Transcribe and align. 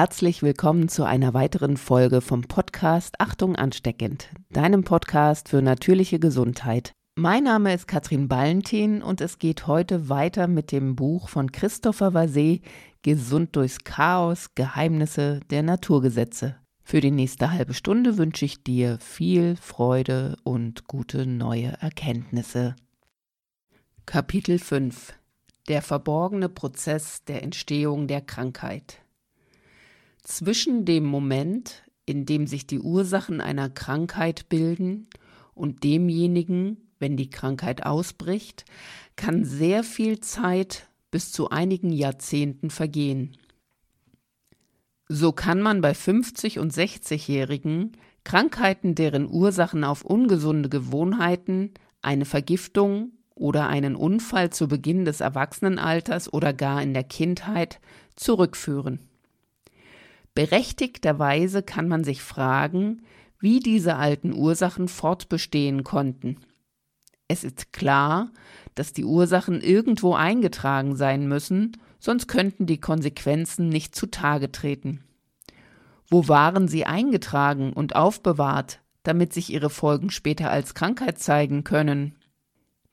Herzlich 0.00 0.42
willkommen 0.42 0.88
zu 0.88 1.04
einer 1.04 1.34
weiteren 1.34 1.76
Folge 1.76 2.22
vom 2.22 2.40
Podcast 2.40 3.20
Achtung 3.20 3.54
ansteckend, 3.54 4.30
deinem 4.48 4.82
Podcast 4.82 5.50
für 5.50 5.60
natürliche 5.60 6.18
Gesundheit. 6.18 6.94
Mein 7.16 7.44
Name 7.44 7.74
ist 7.74 7.86
Katrin 7.86 8.26
Ballentin 8.26 9.02
und 9.02 9.20
es 9.20 9.38
geht 9.38 9.66
heute 9.66 10.08
weiter 10.08 10.48
mit 10.48 10.72
dem 10.72 10.96
Buch 10.96 11.28
von 11.28 11.52
Christopher 11.52 12.14
Vasset 12.14 12.62
Gesund 13.02 13.54
durchs 13.54 13.84
Chaos 13.84 14.54
Geheimnisse 14.54 15.40
der 15.50 15.62
Naturgesetze. 15.62 16.56
Für 16.82 17.02
die 17.02 17.10
nächste 17.10 17.52
halbe 17.52 17.74
Stunde 17.74 18.16
wünsche 18.16 18.46
ich 18.46 18.64
dir 18.64 18.96
viel 19.00 19.56
Freude 19.56 20.38
und 20.44 20.86
gute 20.86 21.26
neue 21.26 21.74
Erkenntnisse. 21.78 22.74
Kapitel 24.06 24.58
5 24.58 25.12
Der 25.68 25.82
verborgene 25.82 26.48
Prozess 26.48 27.22
der 27.24 27.42
Entstehung 27.42 28.06
der 28.06 28.22
Krankheit 28.22 29.02
zwischen 30.30 30.84
dem 30.84 31.04
Moment, 31.04 31.82
in 32.06 32.26
dem 32.26 32.46
sich 32.46 32.66
die 32.66 32.80
Ursachen 32.80 33.40
einer 33.40 33.68
Krankheit 33.68 34.48
bilden, 34.48 35.08
und 35.60 35.84
demjenigen, 35.84 36.78
wenn 36.98 37.16
die 37.18 37.28
Krankheit 37.28 37.84
ausbricht, 37.84 38.64
kann 39.16 39.44
sehr 39.44 39.84
viel 39.84 40.20
Zeit 40.20 40.88
bis 41.10 41.32
zu 41.32 41.50
einigen 41.50 41.92
Jahrzehnten 41.92 42.70
vergehen. 42.70 43.36
So 45.08 45.32
kann 45.32 45.60
man 45.60 45.82
bei 45.82 45.92
50 45.92 46.60
und 46.60 46.72
60-Jährigen 46.72 47.92
Krankheiten, 48.24 48.94
deren 48.94 49.28
Ursachen 49.28 49.84
auf 49.84 50.02
ungesunde 50.02 50.68
Gewohnheiten, 50.68 51.72
eine 52.00 52.24
Vergiftung 52.24 53.12
oder 53.34 53.68
einen 53.68 53.96
Unfall 53.96 54.50
zu 54.50 54.68
Beginn 54.68 55.04
des 55.04 55.20
Erwachsenenalters 55.20 56.32
oder 56.32 56.52
gar 56.52 56.82
in 56.82 56.94
der 56.94 57.04
Kindheit 57.04 57.80
zurückführen. 58.16 59.09
Berechtigterweise 60.34 61.62
kann 61.62 61.88
man 61.88 62.04
sich 62.04 62.22
fragen, 62.22 63.02
wie 63.38 63.60
diese 63.60 63.96
alten 63.96 64.32
Ursachen 64.32 64.88
fortbestehen 64.88 65.82
konnten. 65.82 66.38
Es 67.26 67.44
ist 67.44 67.72
klar, 67.72 68.30
dass 68.74 68.92
die 68.92 69.04
Ursachen 69.04 69.60
irgendwo 69.60 70.14
eingetragen 70.14 70.96
sein 70.96 71.26
müssen, 71.26 71.76
sonst 71.98 72.28
könnten 72.28 72.66
die 72.66 72.80
Konsequenzen 72.80 73.68
nicht 73.68 73.94
zutage 73.94 74.50
treten. 74.50 75.04
Wo 76.08 76.26
waren 76.28 76.66
sie 76.66 76.86
eingetragen 76.86 77.72
und 77.72 77.94
aufbewahrt, 77.94 78.80
damit 79.04 79.32
sich 79.32 79.52
ihre 79.52 79.70
Folgen 79.70 80.10
später 80.10 80.50
als 80.50 80.74
Krankheit 80.74 81.18
zeigen 81.18 81.62
können? 81.62 82.16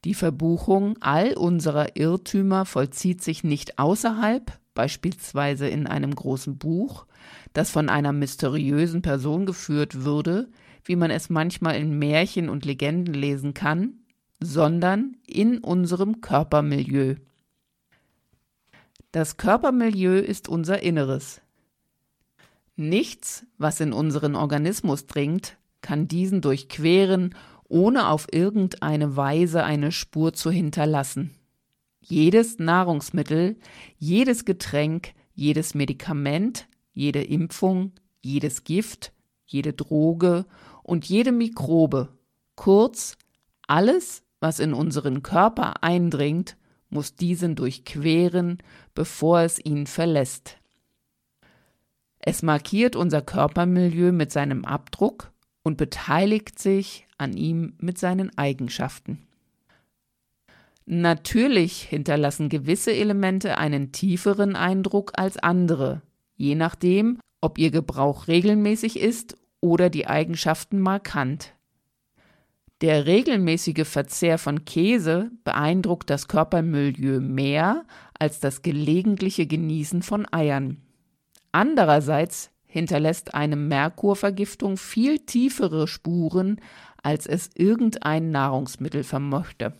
Die 0.05 0.13
Verbuchung 0.13 0.97
all 1.01 1.33
unserer 1.33 1.95
Irrtümer 1.95 2.65
vollzieht 2.65 3.23
sich 3.23 3.43
nicht 3.43 3.79
außerhalb, 3.79 4.59
beispielsweise 4.77 5.67
in 5.67 5.87
einem 5.87 6.13
großen 6.13 6.59
Buch, 6.59 7.07
das 7.53 7.71
von 7.71 7.89
einer 7.89 8.13
mysteriösen 8.13 9.01
Person 9.01 9.47
geführt 9.47 10.05
würde, 10.05 10.49
wie 10.85 10.95
man 10.95 11.09
es 11.09 11.31
manchmal 11.31 11.77
in 11.77 11.97
Märchen 11.97 12.47
und 12.47 12.63
Legenden 12.63 13.15
lesen 13.15 13.55
kann, 13.55 13.93
sondern 14.39 15.17
in 15.25 15.57
unserem 15.57 16.21
Körpermilieu. 16.21 17.15
Das 19.11 19.37
Körpermilieu 19.37 20.19
ist 20.19 20.47
unser 20.47 20.83
Inneres. 20.83 21.41
Nichts, 22.75 23.47
was 23.57 23.79
in 23.79 23.93
unseren 23.93 24.35
Organismus 24.35 25.07
dringt, 25.07 25.57
kann 25.81 26.07
diesen 26.07 26.41
durchqueren, 26.41 27.33
ohne 27.67 28.09
auf 28.09 28.27
irgendeine 28.31 29.17
Weise 29.17 29.63
eine 29.63 29.91
Spur 29.91 30.33
zu 30.33 30.51
hinterlassen. 30.51 31.31
Jedes 32.09 32.57
Nahrungsmittel, 32.57 33.57
jedes 33.97 34.45
Getränk, 34.45 35.11
jedes 35.33 35.75
Medikament, 35.75 36.69
jede 36.93 37.21
Impfung, 37.21 37.91
jedes 38.21 38.63
Gift, 38.63 39.11
jede 39.45 39.73
Droge 39.73 40.45
und 40.83 41.03
jede 41.03 41.33
Mikrobe, 41.33 42.17
kurz 42.55 43.17
alles, 43.67 44.23
was 44.39 44.59
in 44.59 44.73
unseren 44.73 45.21
Körper 45.21 45.83
eindringt, 45.83 46.55
muss 46.89 47.17
diesen 47.17 47.55
durchqueren, 47.55 48.59
bevor 48.95 49.41
es 49.41 49.59
ihn 49.59 49.85
verlässt. 49.85 50.57
Es 52.19 52.41
markiert 52.41 52.95
unser 52.95 53.21
Körpermilieu 53.21 54.13
mit 54.13 54.31
seinem 54.31 54.63
Abdruck 54.63 55.33
und 55.61 55.75
beteiligt 55.75 56.57
sich 56.57 57.05
an 57.17 57.35
ihm 57.35 57.73
mit 57.79 57.97
seinen 57.97 58.37
Eigenschaften. 58.37 59.26
Natürlich 60.89 61.81
hinterlassen 61.81 62.47
gewisse 62.47 62.93
Elemente 62.93 63.57
einen 63.57 63.91
tieferen 63.91 64.55
Eindruck 64.55 65.11
als 65.15 65.37
andere, 65.37 66.01
je 66.37 66.55
nachdem, 66.55 67.19
ob 67.41 67.57
ihr 67.57 67.71
Gebrauch 67.71 68.29
regelmäßig 68.29 68.97
ist 68.97 69.35
oder 69.59 69.89
die 69.89 70.07
Eigenschaften 70.07 70.79
markant. 70.79 71.53
Der 72.79 73.05
regelmäßige 73.05 73.85
Verzehr 73.85 74.37
von 74.37 74.63
Käse 74.63 75.29
beeindruckt 75.43 76.09
das 76.09 76.29
Körpermilieu 76.29 77.19
mehr 77.19 77.83
als 78.17 78.39
das 78.39 78.61
gelegentliche 78.61 79.45
Genießen 79.45 80.03
von 80.03 80.25
Eiern. 80.31 80.77
Andererseits 81.51 82.49
hinterlässt 82.65 83.33
eine 83.33 83.57
Merkurvergiftung 83.57 84.77
viel 84.77 85.19
tiefere 85.19 85.89
Spuren, 85.89 86.61
als 87.03 87.27
es 87.27 87.49
irgendein 87.55 88.31
Nahrungsmittel 88.31 89.03
vermochte. 89.03 89.73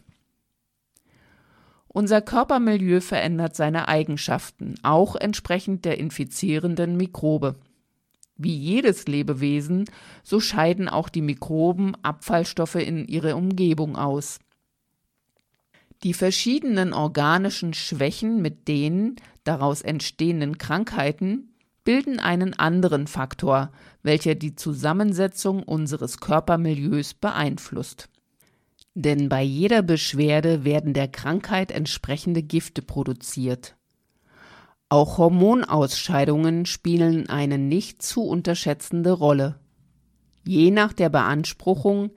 Unser 1.97 2.21
Körpermilieu 2.21 3.01
verändert 3.01 3.55
seine 3.55 3.87
Eigenschaften, 3.87 4.75
auch 4.83 5.15
entsprechend 5.15 5.83
der 5.83 5.97
infizierenden 5.97 6.95
Mikrobe. 6.95 7.55
Wie 8.35 8.55
jedes 8.55 9.07
Lebewesen, 9.07 9.85
so 10.21 10.39
scheiden 10.39 10.89
auch 10.89 11.09
die 11.09 11.23
Mikroben 11.23 11.95
Abfallstoffe 12.03 12.75
in 12.75 13.07
ihre 13.07 13.35
Umgebung 13.35 13.95
aus. 13.95 14.37
Die 16.03 16.13
verschiedenen 16.13 16.93
organischen 16.93 17.73
Schwächen 17.73 18.43
mit 18.43 18.67
den 18.67 19.15
daraus 19.43 19.81
entstehenden 19.81 20.59
Krankheiten 20.59 21.55
bilden 21.83 22.19
einen 22.19 22.53
anderen 22.53 23.07
Faktor, 23.07 23.71
welcher 24.03 24.35
die 24.35 24.55
Zusammensetzung 24.55 25.63
unseres 25.63 26.19
Körpermilieus 26.19 27.15
beeinflusst. 27.15 28.07
Denn 28.99 29.29
bei 29.29 29.43
jeder 29.43 29.83
Beschwerde 29.83 30.63
werden 30.63 30.95
der 30.95 31.07
Krankheit 31.07 31.71
entsprechende 31.71 32.41
Gifte 32.41 32.81
produziert. 32.81 33.75
Auch 34.89 35.19
Hormonausscheidungen 35.19 36.65
spielen 36.65 37.29
eine 37.29 37.59
nicht 37.59 38.01
zu 38.01 38.23
unterschätzende 38.23 39.11
Rolle. 39.11 39.59
Je 40.47 40.71
nach 40.71 40.93
der 40.93 41.09
Beanspruchung, 41.09 42.09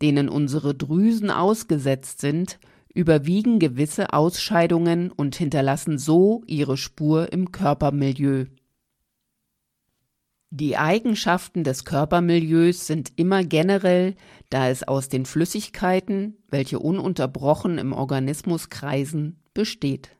denen 0.00 0.28
unsere 0.28 0.76
Drüsen 0.76 1.32
ausgesetzt 1.32 2.20
sind, 2.20 2.60
überwiegen 2.94 3.58
gewisse 3.58 4.12
Ausscheidungen 4.12 5.10
und 5.10 5.34
hinterlassen 5.34 5.98
so 5.98 6.44
ihre 6.46 6.76
Spur 6.76 7.32
im 7.32 7.50
Körpermilieu. 7.50 8.44
Die 10.50 10.78
Eigenschaften 10.78 11.62
des 11.62 11.84
Körpermilieus 11.84 12.86
sind 12.86 13.12
immer 13.16 13.44
generell, 13.44 14.14
da 14.48 14.70
es 14.70 14.82
aus 14.82 15.10
den 15.10 15.26
Flüssigkeiten, 15.26 16.38
welche 16.48 16.78
ununterbrochen 16.78 17.76
im 17.76 17.92
Organismus 17.92 18.70
kreisen, 18.70 19.42
besteht. 19.52 20.16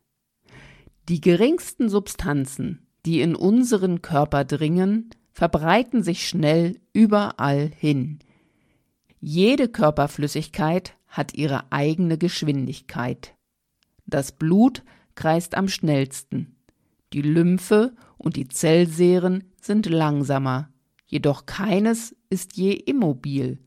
Die 1.08 1.22
geringsten 1.22 1.88
Substanzen, 1.88 2.86
die 3.06 3.22
in 3.22 3.34
unseren 3.34 4.02
Körper 4.02 4.44
dringen, 4.44 5.08
verbreiten 5.32 6.02
sich 6.02 6.28
schnell 6.28 6.78
überall 6.92 7.70
hin. 7.74 8.18
Jede 9.20 9.68
Körperflüssigkeit 9.68 10.94
hat 11.06 11.32
ihre 11.32 11.72
eigene 11.72 12.18
Geschwindigkeit. 12.18 13.34
Das 14.04 14.32
Blut 14.32 14.84
kreist 15.14 15.56
am 15.56 15.68
schnellsten. 15.68 16.56
Die 17.14 17.22
Lymphe 17.22 17.94
und 18.18 18.36
die 18.36 18.48
Zellseren 18.48 19.44
sind 19.68 19.86
langsamer, 19.86 20.70
jedoch 21.06 21.46
keines 21.46 22.16
ist 22.30 22.56
je 22.56 22.72
immobil. 22.72 23.58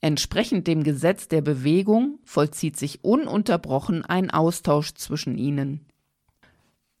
Entsprechend 0.00 0.66
dem 0.68 0.84
Gesetz 0.84 1.28
der 1.28 1.42
Bewegung 1.42 2.20
vollzieht 2.24 2.76
sich 2.78 3.02
ununterbrochen 3.04 4.04
ein 4.04 4.30
Austausch 4.30 4.94
zwischen 4.94 5.36
ihnen. 5.36 5.84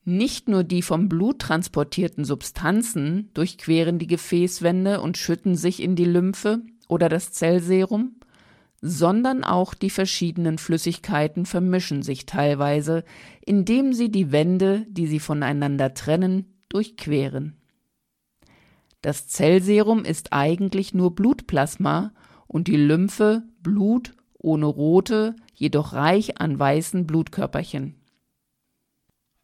Nicht 0.04 0.48
nur 0.48 0.64
die 0.64 0.82
vom 0.82 1.08
Blut 1.08 1.38
transportierten 1.38 2.24
Substanzen 2.24 3.30
durchqueren 3.32 3.98
die 3.98 4.08
Gefäßwände 4.08 5.00
und 5.00 5.16
schütten 5.16 5.54
sich 5.54 5.80
in 5.80 5.94
die 5.96 6.04
Lymphe 6.04 6.62
oder 6.88 7.08
das 7.08 7.32
Zellserum, 7.32 8.16
sondern 8.80 9.44
auch 9.44 9.74
die 9.74 9.90
verschiedenen 9.90 10.58
Flüssigkeiten 10.58 11.46
vermischen 11.46 12.02
sich 12.02 12.26
teilweise, 12.26 13.04
indem 13.44 13.92
sie 13.92 14.10
die 14.10 14.32
Wände, 14.32 14.86
die 14.88 15.06
sie 15.06 15.20
voneinander 15.20 15.94
trennen, 15.94 16.46
durchqueren. 16.68 17.56
Das 19.06 19.28
Zellserum 19.28 20.04
ist 20.04 20.32
eigentlich 20.32 20.92
nur 20.92 21.14
Blutplasma 21.14 22.10
und 22.48 22.66
die 22.66 22.76
Lymphe 22.76 23.44
Blut 23.62 24.14
ohne 24.36 24.66
rote, 24.66 25.36
jedoch 25.54 25.92
reich 25.92 26.40
an 26.40 26.58
weißen 26.58 27.06
Blutkörperchen. 27.06 27.94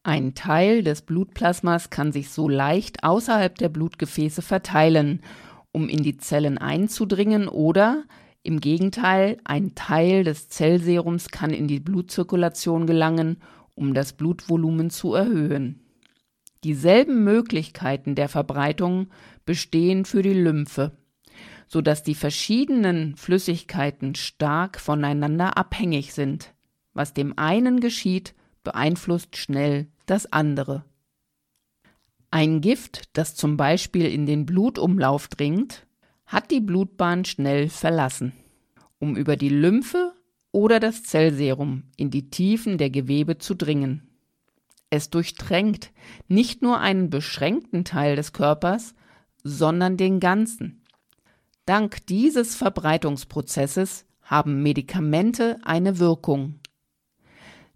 Ein 0.03 0.35
Teil 0.35 0.83
des 0.83 1.03
Blutplasmas 1.03 1.91
kann 1.91 2.11
sich 2.11 2.31
so 2.31 2.49
leicht 2.49 3.05
außerhalb 3.05 3.55
der 3.55 3.69
Blutgefäße 3.69 4.43
verteilen, 4.43 5.23
um 5.71 5.89
in 5.89 6.03
die 6.03 6.17
Zellen 6.17 6.59
einzudringen 6.59 7.47
oder 7.47 8.03
im 8.43 8.59
Gegenteil, 8.59 9.39
ein 9.45 9.77
Teil 9.77 10.25
des 10.25 10.49
Zellserums 10.49 11.29
kann 11.29 11.53
in 11.53 11.69
die 11.69 11.79
Blutzirkulation 11.79 12.89
gelangen, 12.89 13.37
um 13.77 13.95
das 13.95 14.15
Blutvolumen 14.15 14.91
zu 14.91 15.15
erhöhen. 15.15 15.79
Dieselben 16.65 17.25
Möglichkeiten 17.25 18.15
der 18.15 18.29
Verbreitung 18.29 19.09
bestehen 19.45 20.05
für 20.05 20.23
die 20.23 20.35
Lymphe, 20.35 20.97
so 21.67 21.81
dass 21.81 22.03
die 22.03 22.15
verschiedenen 22.15 23.17
Flüssigkeiten 23.17 24.15
stark 24.15 24.79
voneinander 24.79 25.57
abhängig 25.57 26.13
sind. 26.13 26.55
Was 26.93 27.15
dem 27.15 27.39
einen 27.39 27.81
geschieht, 27.81 28.35
beeinflusst 28.63 29.37
schnell 29.37 29.89
das 30.07 30.33
andere. 30.33 30.85
Ein 32.31 32.61
Gift, 32.61 33.11
das 33.15 33.35
zum 33.35 33.57
Beispiel 33.57 34.07
in 34.07 34.27
den 34.27 34.47
Blutumlauf 34.47 35.29
dringt, 35.29 35.87
hat 36.27 36.51
die 36.51 36.61
Blutbahn 36.61 37.25
schnell 37.25 37.69
verlassen, 37.69 38.33
um 38.99 39.17
über 39.17 39.37
die 39.37 39.51
Lymphe 39.51 40.15
oder 40.51 40.81
das 40.81 41.03
Zellserum 41.03 41.85
in 41.97 42.11
die 42.11 42.31
Tiefen 42.31 42.79
der 42.79 42.91
Gewebe 42.91 43.39
zu 43.39 43.55
dringen. 43.55 44.09
Es 44.91 45.11
durchdrängt 45.11 45.91
nicht 46.29 46.63
nur 46.63 46.79
einen 46.81 47.11
beschränkten 47.11 47.85
Teil 47.85 48.17
des 48.17 48.33
Körpers, 48.33 48.95
sondern 49.43 49.97
den 49.97 50.21
ganzen. 50.21 50.83
Dank 51.67 52.07
dieses 52.07 52.55
Verbreitungsprozesses 52.55 54.07
haben 54.23 54.63
Medikamente 54.63 55.59
eine 55.63 55.99
Wirkung. 55.99 56.61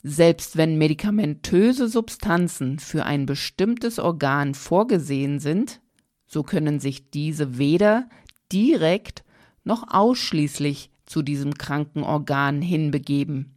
Selbst 0.02 0.56
wenn 0.56 0.78
medikamentöse 0.78 1.88
Substanzen 1.88 2.78
für 2.78 3.04
ein 3.04 3.26
bestimmtes 3.26 3.98
Organ 3.98 4.54
vorgesehen 4.54 5.40
sind, 5.40 5.80
so 6.26 6.42
können 6.42 6.80
sich 6.80 7.10
diese 7.10 7.58
weder 7.58 8.08
direkt 8.52 9.24
noch 9.64 9.92
ausschließlich 9.92 10.90
zu 11.04 11.22
diesem 11.22 11.54
kranken 11.54 12.02
Organ 12.02 12.62
hinbegeben. 12.62 13.56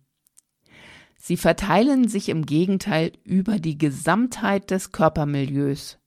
Sie 1.18 1.38
verteilen 1.38 2.08
sich 2.08 2.30
im 2.30 2.46
Gegenteil 2.46 3.12
über 3.24 3.60
die 3.60 3.78
Gesamtheit 3.78 4.72
des 4.72 4.92
Körpermilieus. 4.92 6.00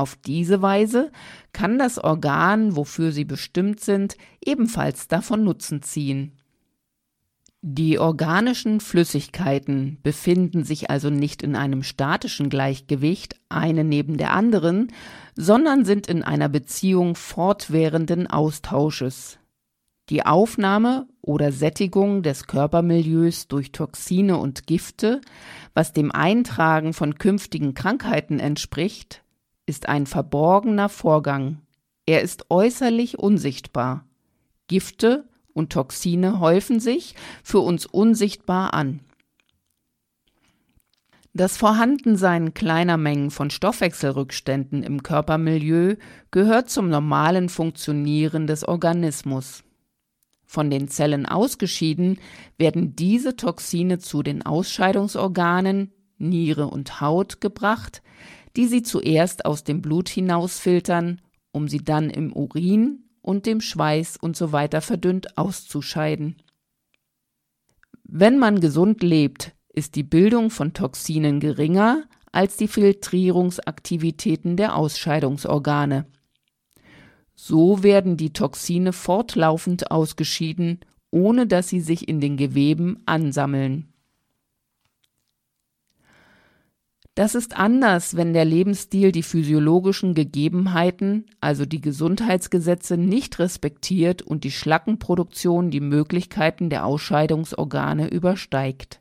Auf 0.00 0.16
diese 0.16 0.62
Weise 0.62 1.12
kann 1.52 1.78
das 1.78 2.02
Organ, 2.02 2.74
wofür 2.74 3.12
sie 3.12 3.26
bestimmt 3.26 3.80
sind, 3.80 4.16
ebenfalls 4.42 5.08
davon 5.08 5.44
Nutzen 5.44 5.82
ziehen. 5.82 6.38
Die 7.60 7.98
organischen 7.98 8.80
Flüssigkeiten 8.80 9.98
befinden 10.02 10.64
sich 10.64 10.88
also 10.88 11.10
nicht 11.10 11.42
in 11.42 11.54
einem 11.54 11.82
statischen 11.82 12.48
Gleichgewicht, 12.48 13.38
eine 13.50 13.84
neben 13.84 14.16
der 14.16 14.32
anderen, 14.32 14.90
sondern 15.36 15.84
sind 15.84 16.06
in 16.06 16.22
einer 16.22 16.48
Beziehung 16.48 17.14
fortwährenden 17.14 18.26
Austausches. 18.26 19.38
Die 20.08 20.24
Aufnahme 20.24 21.08
oder 21.20 21.52
Sättigung 21.52 22.22
des 22.22 22.46
Körpermilieus 22.46 23.48
durch 23.48 23.70
Toxine 23.70 24.38
und 24.38 24.66
Gifte, 24.66 25.20
was 25.74 25.92
dem 25.92 26.10
Eintragen 26.10 26.94
von 26.94 27.16
künftigen 27.16 27.74
Krankheiten 27.74 28.38
entspricht, 28.38 29.22
ist 29.70 29.88
ein 29.88 30.06
verborgener 30.06 30.88
Vorgang. 30.88 31.58
Er 32.04 32.22
ist 32.22 32.50
äußerlich 32.50 33.20
unsichtbar. 33.20 34.04
Gifte 34.66 35.28
und 35.52 35.70
Toxine 35.70 36.40
häufen 36.40 36.80
sich 36.80 37.14
für 37.44 37.60
uns 37.60 37.86
unsichtbar 37.86 38.74
an. 38.74 38.98
Das 41.34 41.56
Vorhandensein 41.56 42.52
kleiner 42.52 42.96
Mengen 42.96 43.30
von 43.30 43.50
Stoffwechselrückständen 43.50 44.82
im 44.82 45.04
Körpermilieu 45.04 45.94
gehört 46.32 46.68
zum 46.68 46.88
normalen 46.88 47.48
Funktionieren 47.48 48.48
des 48.48 48.66
Organismus. 48.66 49.62
Von 50.46 50.68
den 50.68 50.88
Zellen 50.88 51.26
ausgeschieden 51.26 52.18
werden 52.58 52.96
diese 52.96 53.36
Toxine 53.36 54.00
zu 54.00 54.24
den 54.24 54.44
Ausscheidungsorganen 54.44 55.92
Niere 56.18 56.66
und 56.66 57.00
Haut 57.00 57.40
gebracht, 57.40 58.02
die 58.56 58.66
sie 58.66 58.82
zuerst 58.82 59.44
aus 59.44 59.64
dem 59.64 59.82
Blut 59.82 60.08
hinausfiltern, 60.08 61.20
um 61.52 61.68
sie 61.68 61.82
dann 61.84 62.10
im 62.10 62.32
Urin 62.32 63.04
und 63.22 63.46
dem 63.46 63.60
Schweiß 63.60 64.16
und 64.16 64.36
so 64.36 64.48
verdünnt 64.48 65.36
auszuscheiden. 65.38 66.36
Wenn 68.04 68.38
man 68.38 68.60
gesund 68.60 69.02
lebt, 69.02 69.52
ist 69.72 69.94
die 69.94 70.02
Bildung 70.02 70.50
von 70.50 70.72
Toxinen 70.72 71.38
geringer 71.38 72.04
als 72.32 72.56
die 72.56 72.68
Filtrierungsaktivitäten 72.68 74.56
der 74.56 74.76
Ausscheidungsorgane. 74.76 76.06
So 77.34 77.82
werden 77.82 78.16
die 78.16 78.32
Toxine 78.32 78.92
fortlaufend 78.92 79.90
ausgeschieden, 79.90 80.80
ohne 81.10 81.46
dass 81.46 81.68
sie 81.68 81.80
sich 81.80 82.08
in 82.08 82.20
den 82.20 82.36
Geweben 82.36 83.02
ansammeln. 83.06 83.89
Das 87.14 87.34
ist 87.34 87.56
anders, 87.56 88.16
wenn 88.16 88.32
der 88.32 88.44
Lebensstil 88.44 89.12
die 89.12 89.24
physiologischen 89.24 90.14
Gegebenheiten, 90.14 91.26
also 91.40 91.66
die 91.66 91.80
Gesundheitsgesetze, 91.80 92.96
nicht 92.96 93.38
respektiert 93.38 94.22
und 94.22 94.44
die 94.44 94.52
Schlackenproduktion 94.52 95.70
die 95.70 95.80
Möglichkeiten 95.80 96.70
der 96.70 96.86
Ausscheidungsorgane 96.86 98.08
übersteigt. 98.08 99.00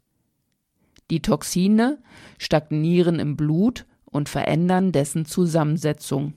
Die 1.12 1.22
Toxine 1.22 2.00
stagnieren 2.38 3.20
im 3.20 3.38
Blut 3.38 3.86
und 4.06 4.28
verändern 4.28 4.92
dessen 4.92 5.26
Zusammensetzung. 5.26 6.34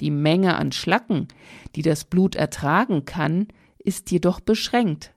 Die 0.00 0.10
Menge 0.10 0.56
an 0.56 0.72
Schlacken, 0.72 1.28
die 1.76 1.82
das 1.82 2.04
Blut 2.04 2.34
ertragen 2.34 3.04
kann, 3.04 3.48
ist 3.78 4.10
jedoch 4.10 4.40
beschränkt. 4.40 5.14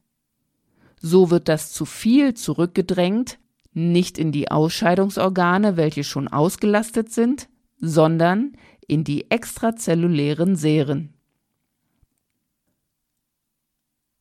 So 1.00 1.32
wird 1.32 1.50
das 1.50 1.72
zu 1.72 1.86
viel 1.86 2.34
zurückgedrängt, 2.34 3.40
nicht 3.74 4.18
in 4.18 4.32
die 4.32 4.52
Ausscheidungsorgane, 4.52 5.78
welche 5.78 6.04
schon 6.04 6.28
ausgelastet 6.28 7.12
sind, 7.12 7.50
sondern 7.78 8.54
in 8.88 9.04
die 9.04 9.30
extrazellulären 9.30 10.56
Seren. 10.56 11.14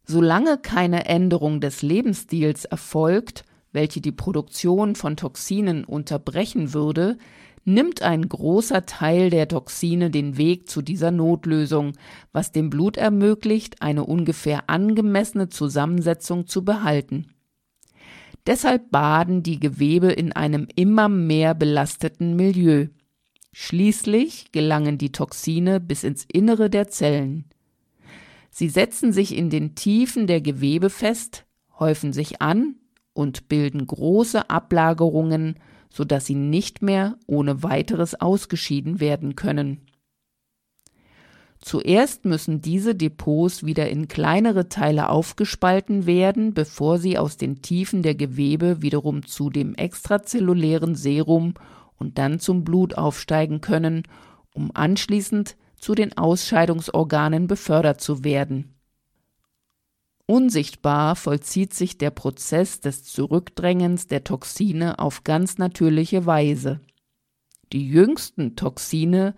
Solange 0.04 0.58
keine 0.58 1.06
Änderung 1.06 1.60
des 1.60 1.82
Lebensstils 1.82 2.64
erfolgt, 2.64 3.44
welche 3.72 4.00
die 4.00 4.12
Produktion 4.12 4.94
von 4.94 5.16
Toxinen 5.16 5.84
unterbrechen 5.84 6.74
würde, 6.74 7.16
nimmt 7.64 8.02
ein 8.02 8.28
großer 8.28 8.86
Teil 8.86 9.30
der 9.30 9.48
Toxine 9.48 10.10
den 10.10 10.36
Weg 10.36 10.68
zu 10.68 10.82
dieser 10.82 11.10
Notlösung, 11.10 11.92
was 12.32 12.52
dem 12.52 12.70
Blut 12.70 12.96
ermöglicht, 12.96 13.80
eine 13.80 14.04
ungefähr 14.04 14.68
angemessene 14.68 15.48
Zusammensetzung 15.48 16.46
zu 16.46 16.64
behalten. 16.64 17.28
Deshalb 18.46 18.90
baden 18.90 19.42
die 19.42 19.60
Gewebe 19.60 20.10
in 20.10 20.32
einem 20.32 20.66
immer 20.74 21.08
mehr 21.08 21.54
belasteten 21.54 22.34
Milieu. 22.34 22.88
Schließlich 23.52 24.50
gelangen 24.50 24.98
die 24.98 25.12
Toxine 25.12 25.78
bis 25.78 26.04
ins 26.04 26.26
Innere 26.32 26.70
der 26.70 26.88
Zellen. 26.88 27.44
Sie 28.50 28.68
setzen 28.68 29.12
sich 29.12 29.36
in 29.36 29.50
den 29.50 29.74
Tiefen 29.74 30.26
der 30.26 30.40
Gewebe 30.40 30.90
fest, 30.90 31.44
häufen 31.78 32.12
sich 32.12 32.42
an 32.42 32.76
und 33.12 33.48
bilden 33.48 33.86
große 33.86 34.50
Ablagerungen, 34.50 35.58
so 35.88 36.04
dass 36.04 36.26
sie 36.26 36.34
nicht 36.34 36.82
mehr 36.82 37.18
ohne 37.26 37.62
weiteres 37.62 38.20
ausgeschieden 38.20 39.00
werden 39.00 39.36
können. 39.36 39.82
Zuerst 41.62 42.24
müssen 42.24 42.60
diese 42.60 42.96
Depots 42.96 43.64
wieder 43.64 43.88
in 43.88 44.08
kleinere 44.08 44.68
Teile 44.68 45.08
aufgespalten 45.08 46.06
werden, 46.06 46.54
bevor 46.54 46.98
sie 46.98 47.16
aus 47.18 47.36
den 47.36 47.62
Tiefen 47.62 48.02
der 48.02 48.16
Gewebe 48.16 48.82
wiederum 48.82 49.24
zu 49.24 49.48
dem 49.48 49.76
extrazellulären 49.76 50.96
Serum 50.96 51.54
und 51.96 52.18
dann 52.18 52.40
zum 52.40 52.64
Blut 52.64 52.98
aufsteigen 52.98 53.60
können, 53.60 54.02
um 54.52 54.72
anschließend 54.74 55.56
zu 55.76 55.94
den 55.94 56.18
Ausscheidungsorganen 56.18 57.46
befördert 57.46 58.00
zu 58.00 58.24
werden. 58.24 58.74
Unsichtbar 60.26 61.14
vollzieht 61.14 61.74
sich 61.74 61.96
der 61.96 62.10
Prozess 62.10 62.80
des 62.80 63.04
Zurückdrängens 63.04 64.08
der 64.08 64.24
Toxine 64.24 64.98
auf 64.98 65.22
ganz 65.22 65.58
natürliche 65.58 66.26
Weise. 66.26 66.80
Die 67.72 67.86
jüngsten 67.86 68.56
Toxine 68.56 69.34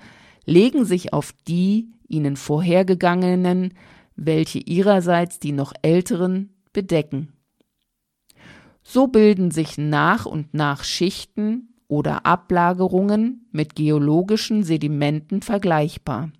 legen 0.46 0.86
sich 0.86 1.12
auf 1.12 1.34
die 1.46 1.93
ihnen 2.08 2.36
vorhergegangenen, 2.36 3.74
welche 4.16 4.58
ihrerseits 4.58 5.38
die 5.38 5.52
noch 5.52 5.72
älteren 5.82 6.54
bedecken. 6.72 7.32
So 8.82 9.06
bilden 9.06 9.50
sich 9.50 9.78
nach 9.78 10.26
und 10.26 10.52
nach 10.52 10.84
Schichten 10.84 11.74
oder 11.88 12.26
Ablagerungen 12.26 13.48
mit 13.50 13.74
geologischen 13.74 14.62
Sedimenten 14.62 15.42
vergleichbar. 15.42 16.30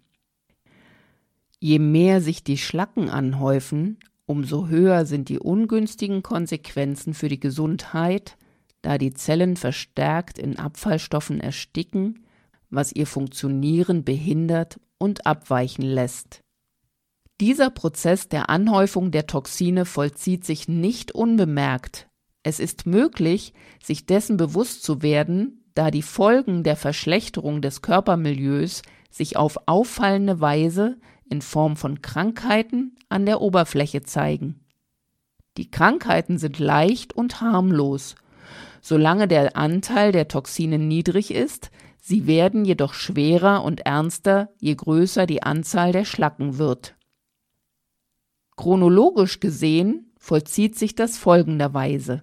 Je 1.59 1.79
mehr 1.79 2.21
sich 2.21 2.45
die 2.45 2.59
Schlacken 2.59 3.09
anhäufen, 3.09 3.99
umso 4.27 4.69
höher 4.69 5.07
sind 5.07 5.31
die 5.31 5.39
ungünstigen 5.39 6.23
Konsequenzen 6.23 7.15
für 7.15 7.29
die 7.29 7.41
Gesundheit, 7.41 8.37
da 8.83 8.99
die 8.99 9.15
Zellen 9.15 9.57
verstärkt 9.57 10.39
in 10.39 10.59
Abfallstoffen 10.59 11.41
ersticken, 11.41 12.27
was 12.69 12.93
ihr 12.93 13.07
Funktionieren 13.07 14.05
behindert 14.05 14.79
und 15.05 15.27
abweichen 15.27 15.85
lässt. 15.85 16.41
Dieser 17.41 17.69
Prozess 17.69 18.29
der 18.29 18.49
Anhäufung 18.49 19.11
der 19.11 19.27
Toxine 19.27 19.85
vollzieht 19.85 20.45
sich 20.45 20.67
nicht 20.67 21.13
unbemerkt. 21.13 22.09
Es 22.43 22.59
ist 22.59 22.87
möglich, 22.87 23.53
sich 23.83 24.07
dessen 24.07 24.39
bewusst 24.39 24.83
zu 24.83 25.03
werden, 25.03 25.63
da 25.75 25.91
die 25.91 26.03
Folgen 26.03 26.63
der 26.63 26.77
Verschlechterung 26.77 27.61
des 27.61 27.83
Körpermilieus 27.83 28.83
sich 29.11 29.37
auf 29.37 29.59
auffallende 29.67 30.41
Weise 30.41 30.97
in 31.29 31.43
Form 31.43 31.77
von 31.77 32.01
Krankheiten 32.01 32.97
an 33.11 33.27
der 33.27 33.43
Oberfläche 33.43 34.03
zeigen. 34.03 34.61
Die 35.59 35.71
Krankheiten 35.71 36.39
sind 36.39 36.59
leicht 36.59 37.13
und 37.13 37.41
harmlos, 37.43 38.15
solange 38.81 39.29
der 39.29 39.57
Anteil 39.57 40.13
der 40.13 40.29
Toxine 40.29 40.79
niedrig 40.79 41.33
ist, 41.33 41.71
sie 42.05 42.27
werden 42.27 42.67
jedoch 42.67 42.93
schwerer 42.93 43.65
und 43.65 43.81
ernster, 43.81 44.51
je 44.61 44.75
größer 44.75 45.25
die 45.25 45.43
Anzahl 45.43 45.91
der 45.91 46.05
Schlacken 46.05 46.59
wird. 46.59 46.97
Chronologisch 48.57 49.41
gesehen 49.41 50.13
vollzieht 50.19 50.77
sich 50.77 50.95
das 50.95 51.17
folgenderweise. 51.17 52.23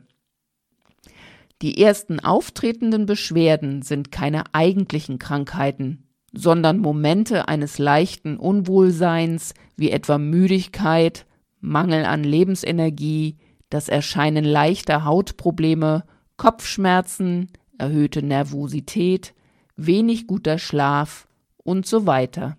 Die 1.63 1.81
ersten 1.81 2.19
auftretenden 2.19 3.07
Beschwerden 3.07 3.81
sind 3.81 4.11
keine 4.11 4.53
eigentlichen 4.53 5.17
Krankheiten, 5.17 6.07
sondern 6.31 6.77
Momente 6.77 7.47
eines 7.47 7.79
leichten 7.79 8.38
Unwohlseins 8.38 9.55
wie 9.77 9.89
etwa 9.89 10.19
Müdigkeit, 10.19 11.25
Mangel 11.59 12.05
an 12.05 12.23
Lebensenergie, 12.23 13.39
das 13.71 13.89
Erscheinen 13.89 14.45
leichter 14.45 15.05
Hautprobleme, 15.05 16.03
Kopfschmerzen, 16.38 17.50
erhöhte 17.79 18.21
Nervosität, 18.21 19.33
wenig 19.75 20.27
guter 20.27 20.57
Schlaf 20.57 21.27
und 21.57 21.85
so 21.85 22.05
weiter. 22.05 22.57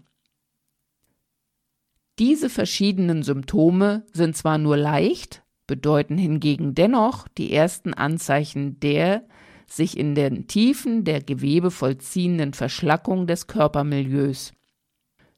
Diese 2.18 2.50
verschiedenen 2.50 3.22
Symptome 3.22 4.04
sind 4.12 4.36
zwar 4.36 4.58
nur 4.58 4.76
leicht, 4.76 5.42
bedeuten 5.66 6.18
hingegen 6.18 6.74
dennoch 6.74 7.26
die 7.28 7.52
ersten 7.52 7.94
Anzeichen 7.94 8.78
der 8.80 9.24
sich 9.66 9.96
in 9.96 10.14
den 10.14 10.46
Tiefen 10.46 11.04
der 11.04 11.22
Gewebe 11.22 11.70
vollziehenden 11.70 12.52
Verschlackung 12.52 13.26
des 13.26 13.46
Körpermilieus. 13.46 14.52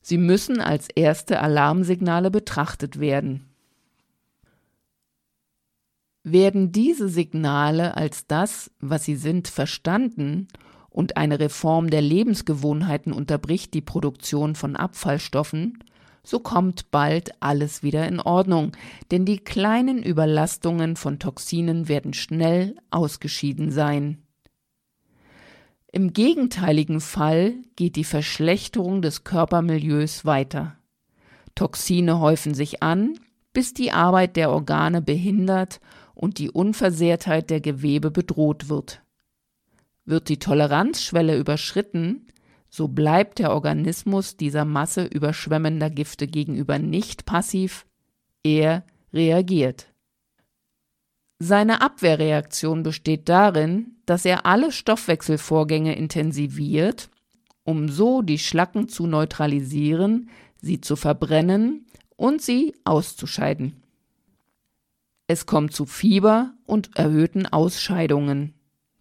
Sie 0.01 0.19
müssen 0.19 0.61
als 0.61 0.89
erste 0.95 1.41
Alarmsignale 1.41 2.31
betrachtet 2.31 2.99
werden. 2.99 3.49
Werden 6.25 6.73
diese 6.73 7.09
Signale 7.09 7.97
als 7.97 8.27
das, 8.27 8.71
was 8.81 9.05
sie 9.05 9.17
sind, 9.17 9.47
verstanden 9.47 10.49
und 10.95 11.17
eine 11.17 11.41
Reform 11.41 11.91
der 11.91 12.03
Lebensgewohnheiten 12.03 13.13
unterbricht 13.13 13.75
die 13.75 13.81
Produktion 13.81 14.55
von 14.55 14.77
Abfallstoffen, 14.77 15.81
so 16.23 16.39
kommt 16.39 16.93
bald 16.93 17.33
alles 17.41 17.83
wieder 17.83 18.07
in 18.07 18.21
Ordnung, 18.21 18.71
denn 19.11 19.25
die 19.25 19.39
kleinen 19.39 20.01
Überlastungen 20.01 20.95
von 20.95 21.19
Toxinen 21.19 21.89
werden 21.89 22.15
schnell 22.15 22.77
ausgeschieden 22.93 23.73
sein. 23.73 24.23
Im 25.91 26.13
gegenteiligen 26.13 27.01
Fall 27.01 27.55
geht 27.75 27.97
die 27.97 28.05
Verschlechterung 28.05 29.03
des 29.03 29.25
Körpermilieus 29.25 30.25
weiter. 30.25 30.77
Toxine 31.57 32.21
häufen 32.21 32.55
sich 32.55 32.85
an, 32.85 33.19
bis 33.53 33.75
die 33.75 33.91
Arbeit 33.91 34.37
der 34.37 34.53
Organe 34.53 35.03
behindert 35.03 35.81
und 36.15 36.39
die 36.39 36.53
Unversehrtheit 36.53 37.51
der 37.51 37.61
Gewebe 37.61 38.13
bedroht 38.13 38.69
wird. 38.69 39.04
Wird 40.05 40.29
die 40.29 40.39
Toleranzschwelle 40.39 41.39
überschritten, 41.39 42.27
so 42.69 42.89
bleibt 42.89 43.39
der 43.39 43.53
Organismus 43.53 44.37
dieser 44.37 44.65
Masse 44.65 45.05
überschwemmender 45.05 45.91
Gifte 45.91 46.27
gegenüber 46.27 46.79
nicht 46.79 47.25
passiv, 47.25 47.87
er 48.43 48.85
reagiert. 49.13 49.87
Seine 51.39 51.83
Abwehrreaktion 51.83 52.83
besteht 52.83 53.29
darin, 53.29 53.97
dass 54.07 54.25
er 54.25 54.47
alle 54.47 54.73
Stoffwechselvorgänge 54.73 55.97
intensiviert, 55.97 57.11
um 57.65 57.89
so 57.89 58.23
die 58.23 58.39
Schlacken 58.39 58.89
zu 58.89 59.07
neutralisieren, 59.07 60.31
sie 60.61 60.81
zu 60.81 60.97
verbrennen 60.97 61.87
und 62.17 62.43
sie 62.43 62.75
auszuscheiden. 62.85 63.83
Es 65.27 65.47
kommt 65.47 65.73
zu 65.73 65.87
Fieber 65.87 66.53
und 66.67 66.97
erhöhten 66.97 67.47
Ausscheidungen, 67.47 68.55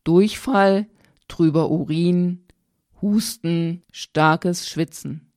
Durchfall, 0.04 0.88
trüber 1.34 1.72
Urin, 1.72 2.46
Husten, 3.02 3.82
starkes 3.92 4.70
Schwitzen. 4.70 5.32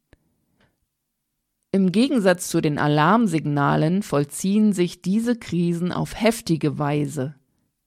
Im 1.72 1.90
Gegensatz 1.90 2.50
zu 2.50 2.60
den 2.60 2.76
Alarmsignalen 2.76 4.02
vollziehen 4.02 4.74
sich 4.74 5.00
diese 5.00 5.36
Krisen 5.36 5.92
auf 5.92 6.20
heftige 6.20 6.78
Weise. 6.78 7.34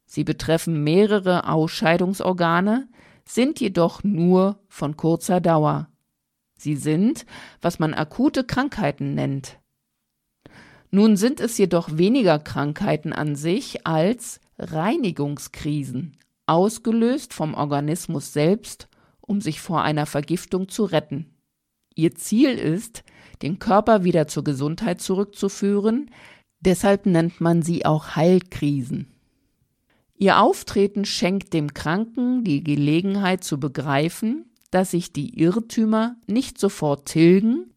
Sie 0.07 0.23
betreffen 0.23 0.83
mehrere 0.83 1.47
Ausscheidungsorgane, 1.47 2.87
sind 3.25 3.59
jedoch 3.59 4.03
nur 4.03 4.59
von 4.69 4.97
kurzer 4.97 5.39
Dauer. 5.39 5.87
Sie 6.57 6.77
sind, 6.77 7.27
was 7.61 7.77
man 7.77 7.93
akute 7.93 8.43
Krankheiten 8.43 9.13
nennt. 9.13 9.59
Nun 10.89 11.15
sind 11.15 11.41
es 11.41 11.59
jedoch 11.59 11.95
weniger 11.95 12.39
Krankheiten 12.39 13.13
an 13.13 13.35
sich 13.35 13.85
als 13.85 14.41
Reinigungskrisen, 14.57 16.17
ausgelöst 16.49 17.33
vom 17.33 17.53
Organismus 17.53 18.33
selbst 18.33 18.89
um 19.29 19.41
sich 19.41 19.61
vor 19.61 19.83
einer 19.83 20.07
Vergiftung 20.07 20.69
zu 20.69 20.85
retten. 20.85 21.27
Ihr 21.93 22.15
Ziel 22.15 22.49
ist, 22.49 23.03
den 23.43 23.59
Körper 23.59 24.03
wieder 24.03 24.27
zur 24.27 24.43
Gesundheit 24.43 25.01
zurückzuführen, 25.01 26.09
deshalb 26.59 27.05
nennt 27.05 27.39
man 27.39 27.61
sie 27.61 27.85
auch 27.85 28.15
Heilkrisen. 28.15 29.07
Ihr 30.17 30.39
Auftreten 30.39 31.05
schenkt 31.05 31.53
dem 31.53 31.75
Kranken 31.75 32.43
die 32.43 32.63
Gelegenheit 32.63 33.43
zu 33.43 33.59
begreifen, 33.59 34.51
dass 34.71 34.91
sich 34.91 35.13
die 35.13 35.39
Irrtümer 35.39 36.15
nicht 36.25 36.57
sofort 36.59 37.05
tilgen, 37.05 37.71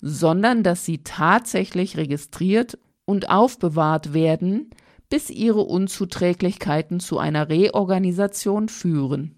sondern 0.00 0.62
dass 0.62 0.86
sie 0.86 1.04
tatsächlich 1.04 1.98
registriert 1.98 2.78
und 3.04 3.28
aufbewahrt 3.28 4.14
werden, 4.14 4.70
bis 5.08 5.30
ihre 5.30 5.62
Unzuträglichkeiten 5.62 7.00
zu 7.00 7.18
einer 7.18 7.48
Reorganisation 7.48 8.68
führen. 8.68 9.34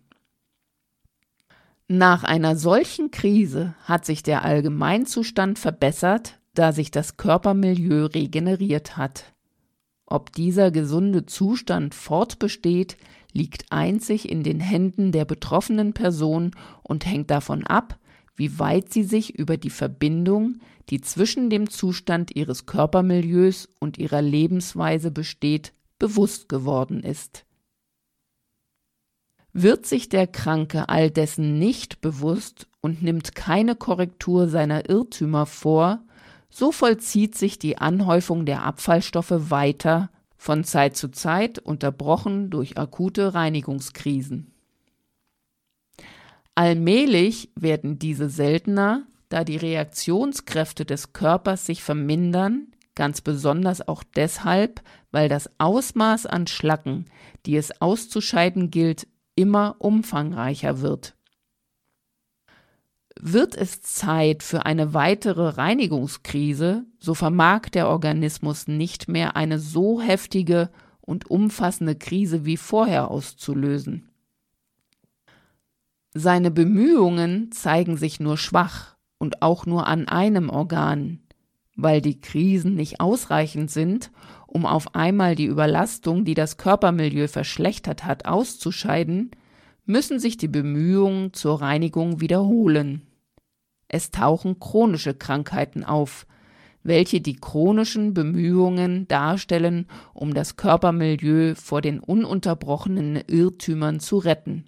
Nach 1.88 2.22
einer 2.22 2.56
solchen 2.56 3.10
Krise 3.10 3.74
hat 3.84 4.04
sich 4.04 4.22
der 4.22 4.44
Allgemeinzustand 4.44 5.58
verbessert, 5.58 6.38
da 6.54 6.72
sich 6.72 6.90
das 6.90 7.16
Körpermilieu 7.16 8.06
regeneriert 8.06 8.96
hat. 8.96 9.32
Ob 10.04 10.32
dieser 10.32 10.70
gesunde 10.70 11.26
Zustand 11.26 11.94
fortbesteht, 11.94 12.96
liegt 13.32 13.70
einzig 13.70 14.28
in 14.28 14.42
den 14.42 14.60
Händen 14.60 15.12
der 15.12 15.24
betroffenen 15.24 15.92
Person 15.92 16.50
und 16.82 17.06
hängt 17.06 17.30
davon 17.30 17.66
ab, 17.66 17.98
wie 18.38 18.58
weit 18.58 18.92
sie 18.92 19.02
sich 19.02 19.36
über 19.36 19.56
die 19.56 19.68
Verbindung, 19.68 20.60
die 20.90 21.00
zwischen 21.00 21.50
dem 21.50 21.68
Zustand 21.68 22.34
ihres 22.34 22.66
Körpermilieus 22.66 23.68
und 23.80 23.98
ihrer 23.98 24.22
Lebensweise 24.22 25.10
besteht, 25.10 25.74
bewusst 25.98 26.48
geworden 26.48 27.02
ist. 27.02 27.44
Wird 29.52 29.86
sich 29.86 30.08
der 30.08 30.28
Kranke 30.28 30.88
all 30.88 31.10
dessen 31.10 31.58
nicht 31.58 32.00
bewusst 32.00 32.68
und 32.80 33.02
nimmt 33.02 33.34
keine 33.34 33.74
Korrektur 33.74 34.48
seiner 34.48 34.88
Irrtümer 34.88 35.46
vor, 35.46 36.04
so 36.48 36.70
vollzieht 36.70 37.34
sich 37.34 37.58
die 37.58 37.76
Anhäufung 37.76 38.46
der 38.46 38.62
Abfallstoffe 38.62 39.50
weiter, 39.50 40.10
von 40.36 40.62
Zeit 40.62 40.96
zu 40.96 41.08
Zeit 41.08 41.58
unterbrochen 41.58 42.50
durch 42.50 42.78
akute 42.78 43.34
Reinigungskrisen. 43.34 44.52
Allmählich 46.58 47.52
werden 47.54 48.00
diese 48.00 48.28
seltener, 48.28 49.06
da 49.28 49.44
die 49.44 49.58
Reaktionskräfte 49.58 50.84
des 50.84 51.12
Körpers 51.12 51.66
sich 51.66 51.84
vermindern, 51.84 52.72
ganz 52.96 53.20
besonders 53.20 53.86
auch 53.86 54.02
deshalb, 54.02 54.82
weil 55.12 55.28
das 55.28 55.48
Ausmaß 55.58 56.26
an 56.26 56.48
Schlacken, 56.48 57.04
die 57.46 57.56
es 57.56 57.80
auszuscheiden 57.80 58.72
gilt, 58.72 59.06
immer 59.36 59.76
umfangreicher 59.78 60.80
wird. 60.80 61.14
Wird 63.20 63.54
es 63.54 63.80
Zeit 63.80 64.42
für 64.42 64.66
eine 64.66 64.94
weitere 64.94 65.50
Reinigungskrise, 65.50 66.86
so 66.98 67.14
vermag 67.14 67.68
der 67.68 67.86
Organismus 67.86 68.66
nicht 68.66 69.06
mehr 69.06 69.36
eine 69.36 69.60
so 69.60 70.00
heftige 70.00 70.70
und 71.00 71.30
umfassende 71.30 71.94
Krise 71.94 72.44
wie 72.44 72.56
vorher 72.56 73.12
auszulösen. 73.12 74.07
Seine 76.20 76.50
Bemühungen 76.50 77.52
zeigen 77.52 77.96
sich 77.96 78.18
nur 78.18 78.36
schwach 78.36 78.96
und 79.18 79.40
auch 79.40 79.66
nur 79.66 79.86
an 79.86 80.08
einem 80.08 80.50
Organ. 80.50 81.20
weil 81.80 82.00
die 82.00 82.20
Krisen 82.20 82.74
nicht 82.74 83.00
ausreichend 83.00 83.70
sind, 83.70 84.10
um 84.48 84.66
auf 84.66 84.96
einmal 84.96 85.36
die 85.36 85.44
Überlastung, 85.44 86.24
die 86.24 86.34
das 86.34 86.56
Körpermilieu 86.56 87.28
verschlechtert 87.28 88.04
hat, 88.04 88.26
auszuscheiden, 88.26 89.30
müssen 89.84 90.18
sich 90.18 90.36
die 90.36 90.48
Bemühungen 90.48 91.32
zur 91.34 91.60
Reinigung 91.60 92.20
wiederholen. 92.20 93.02
Es 93.86 94.10
tauchen 94.10 94.58
chronische 94.58 95.14
Krankheiten 95.14 95.84
auf, 95.84 96.26
welche 96.82 97.20
die 97.20 97.36
chronischen 97.36 98.12
Bemühungen 98.12 99.06
darstellen, 99.06 99.86
um 100.14 100.34
das 100.34 100.56
Körpermilieu 100.56 101.54
vor 101.54 101.80
den 101.80 102.00
ununterbrochenen 102.00 103.22
Irrtümern 103.28 104.00
zu 104.00 104.18
retten. 104.18 104.64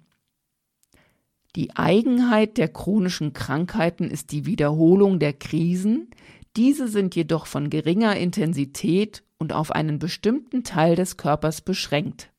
Die 1.55 1.75
Eigenheit 1.75 2.57
der 2.57 2.69
chronischen 2.69 3.33
Krankheiten 3.33 4.09
ist 4.09 4.31
die 4.31 4.45
Wiederholung 4.45 5.19
der 5.19 5.33
Krisen, 5.33 6.09
diese 6.57 6.87
sind 6.87 7.15
jedoch 7.15 7.45
von 7.45 7.69
geringer 7.69 8.15
Intensität 8.17 9.23
und 9.37 9.53
auf 9.53 9.71
einen 9.71 9.99
bestimmten 9.99 10.63
Teil 10.63 10.95
des 10.95 11.17
Körpers 11.17 11.61
beschränkt. 11.61 12.31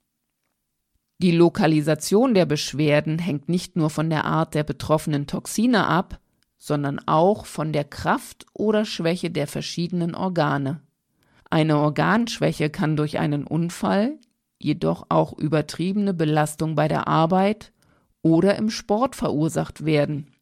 Die 1.18 1.30
Lokalisation 1.30 2.34
der 2.34 2.46
Beschwerden 2.46 3.18
hängt 3.18 3.48
nicht 3.48 3.76
nur 3.76 3.90
von 3.90 4.10
der 4.10 4.24
Art 4.24 4.54
der 4.54 4.64
betroffenen 4.64 5.26
Toxine 5.26 5.86
ab, 5.86 6.20
sondern 6.58 7.00
auch 7.06 7.46
von 7.46 7.72
der 7.72 7.84
Kraft 7.84 8.46
oder 8.54 8.84
Schwäche 8.84 9.30
der 9.30 9.46
verschiedenen 9.46 10.14
Organe. 10.14 10.80
Eine 11.48 11.78
Organschwäche 11.78 12.70
kann 12.70 12.96
durch 12.96 13.18
einen 13.18 13.44
Unfall, 13.44 14.18
jedoch 14.58 15.06
auch 15.08 15.36
übertriebene 15.36 16.14
Belastung 16.14 16.74
bei 16.74 16.88
der 16.88 17.08
Arbeit 17.08 17.71
oder 18.22 18.56
im 18.56 18.70
Sport 18.70 19.16
verursacht 19.16 19.84
werden. 19.84 20.32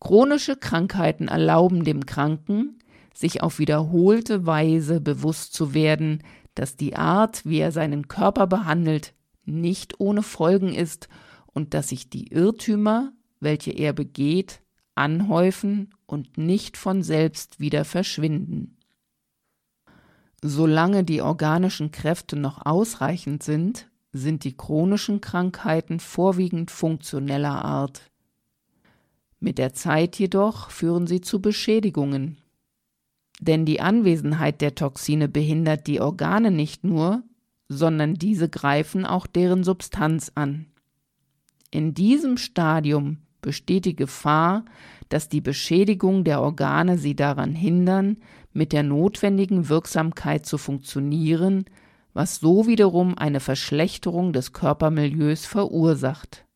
Chronische 0.00 0.56
Krankheiten 0.56 1.28
erlauben 1.28 1.84
dem 1.84 2.06
Kranken, 2.06 2.78
sich 3.14 3.42
auf 3.42 3.58
wiederholte 3.58 4.46
Weise 4.46 5.00
bewusst 5.00 5.54
zu 5.54 5.74
werden, 5.74 6.22
dass 6.54 6.76
die 6.76 6.96
Art, 6.96 7.44
wie 7.46 7.58
er 7.58 7.72
seinen 7.72 8.08
Körper 8.08 8.46
behandelt, 8.46 9.14
nicht 9.44 10.00
ohne 10.00 10.22
Folgen 10.22 10.74
ist 10.74 11.08
und 11.46 11.74
dass 11.74 11.88
sich 11.88 12.10
die 12.10 12.32
Irrtümer, 12.32 13.12
welche 13.40 13.72
er 13.72 13.92
begeht, 13.92 14.60
anhäufen 14.94 15.94
und 16.06 16.38
nicht 16.38 16.76
von 16.76 17.02
selbst 17.02 17.60
wieder 17.60 17.84
verschwinden. 17.84 18.76
Solange 20.42 21.04
die 21.04 21.22
organischen 21.22 21.92
Kräfte 21.92 22.36
noch 22.36 22.66
ausreichend 22.66 23.42
sind, 23.42 23.88
sind 24.12 24.44
die 24.44 24.56
chronischen 24.56 25.20
Krankheiten 25.20 26.00
vorwiegend 26.00 26.70
funktioneller 26.70 27.64
Art. 27.64 28.10
Mit 29.40 29.58
der 29.58 29.72
Zeit 29.72 30.18
jedoch 30.18 30.70
führen 30.70 31.06
sie 31.06 31.20
zu 31.20 31.40
Beschädigungen. 31.40 32.36
Denn 33.40 33.64
die 33.64 33.80
Anwesenheit 33.80 34.60
der 34.60 34.74
Toxine 34.74 35.28
behindert 35.28 35.86
die 35.86 36.00
Organe 36.00 36.50
nicht 36.50 36.84
nur, 36.84 37.22
sondern 37.68 38.14
diese 38.14 38.48
greifen 38.48 39.04
auch 39.04 39.26
deren 39.26 39.64
Substanz 39.64 40.30
an. 40.34 40.66
In 41.70 41.94
diesem 41.94 42.36
Stadium 42.36 43.18
besteht 43.40 43.86
die 43.86 43.96
Gefahr, 43.96 44.64
dass 45.08 45.28
die 45.28 45.40
Beschädigung 45.40 46.22
der 46.22 46.40
Organe 46.40 46.98
sie 46.98 47.16
daran 47.16 47.54
hindern, 47.54 48.18
mit 48.52 48.72
der 48.72 48.82
notwendigen 48.82 49.68
Wirksamkeit 49.68 50.46
zu 50.46 50.58
funktionieren, 50.58 51.64
was 52.14 52.36
so 52.36 52.66
wiederum 52.66 53.16
eine 53.16 53.40
Verschlechterung 53.40 54.32
des 54.32 54.52
Körpermilieus 54.52 55.46
verursacht. 55.46 56.46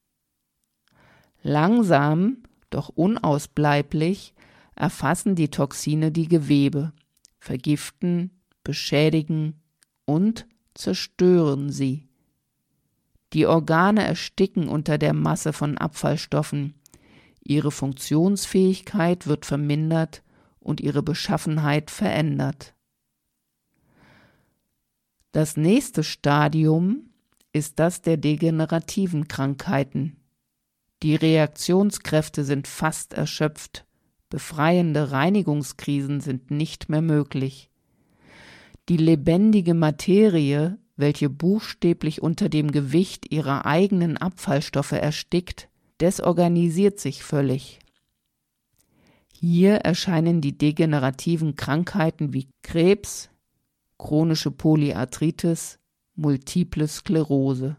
Langsam, 1.43 2.39
doch 2.71 2.89
unausbleiblich, 2.89 4.35
erfassen 4.75 5.35
die 5.35 5.49
Toxine 5.49 6.13
die 6.13 6.29
Gewebe, 6.29 6.93
vergiften, 7.39 8.43
beschädigen 8.63 9.63
und 10.05 10.47
zerstören 10.75 11.71
sie. 11.71 12.09
Die 13.33 13.47
Organe 13.47 14.05
ersticken 14.05 14.69
unter 14.69 14.99
der 14.99 15.15
Masse 15.15 15.53
von 15.53 15.79
Abfallstoffen, 15.79 16.75
ihre 17.43 17.71
Funktionsfähigkeit 17.71 19.27
wird 19.27 19.47
vermindert 19.47 20.23
und 20.59 20.81
ihre 20.81 21.03
Beschaffenheit 21.03 21.91
verändert. 21.91 22.76
Das 25.37 25.59
nächste 25.59 26.03
Stadium 26.03 27.11
ist 27.53 27.79
das 27.79 28.01
der 28.01 28.17
degenerativen 28.17 29.29
Krankheiten. 29.29 30.17
Die 31.03 31.15
Reaktionskräfte 31.15 32.43
sind 32.43 32.67
fast 32.67 33.13
erschöpft, 33.13 33.85
befreiende 34.31 35.13
Reinigungskrisen 35.13 36.23
sind 36.23 36.51
nicht 36.51 36.89
mehr 36.89 37.03
möglich. 37.03 37.69
Die 38.89 38.97
lebendige 38.97 39.75
Materie, 39.75 40.79
welche 40.97 41.29
buchstäblich 41.29 42.23
unter 42.23 42.49
dem 42.49 42.73
Gewicht 42.73 43.31
ihrer 43.31 43.67
eigenen 43.67 44.17
Abfallstoffe 44.17 44.93
erstickt, 44.93 45.69
desorganisiert 46.01 46.99
sich 46.99 47.23
völlig. 47.23 47.79
Hier 49.35 49.75
erscheinen 49.75 50.41
die 50.41 50.57
degenerativen 50.57 51.57
Krankheiten 51.57 52.33
wie 52.33 52.49
Krebs, 52.63 53.29
chronische 53.99 54.51
Polyarthritis, 54.51 55.79
multiple 56.15 56.89
Sklerose. 56.89 57.77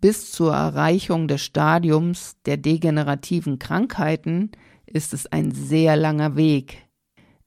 Bis 0.00 0.32
zur 0.32 0.52
Erreichung 0.52 1.28
des 1.28 1.42
Stadiums 1.42 2.36
der 2.44 2.56
degenerativen 2.56 3.58
Krankheiten 3.58 4.50
ist 4.86 5.14
es 5.14 5.26
ein 5.26 5.52
sehr 5.52 5.96
langer 5.96 6.36
Weg. 6.36 6.88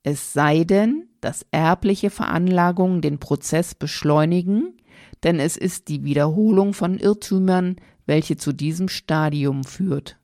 Es 0.04 0.34
sei 0.34 0.64
denn, 0.64 1.10
dass 1.20 1.46
erbliche 1.52 2.10
Veranlagungen 2.10 3.02
den 3.02 3.20
Prozess 3.20 3.76
beschleunigen, 3.76 4.78
denn 5.24 5.40
es 5.40 5.58
ist 5.58 5.88
die 5.88 6.04
Wiederholung 6.04 6.74
von 6.74 6.98
Irrtümern, 6.98 7.76
welche 8.06 8.38
zu 8.38 8.54
diesem 8.54 8.88
Stadium 8.88 9.64
führt. 9.64 10.20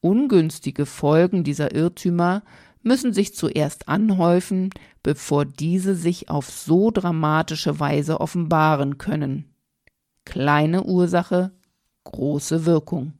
Ungünstige 0.00 0.86
Folgen 0.86 1.44
dieser 1.44 1.74
Irrtümer 1.74 2.42
müssen 2.84 3.12
sich 3.12 3.34
zuerst 3.34 3.88
anhäufen, 3.88 4.70
bevor 5.02 5.44
diese 5.44 5.94
sich 5.94 6.30
auf 6.30 6.50
so 6.50 6.90
dramatische 6.90 7.80
Weise 7.80 8.20
offenbaren 8.20 8.98
können. 8.98 9.54
Kleine 10.24 10.84
Ursache, 10.84 11.52
große 12.04 12.66
Wirkung. 12.66 13.12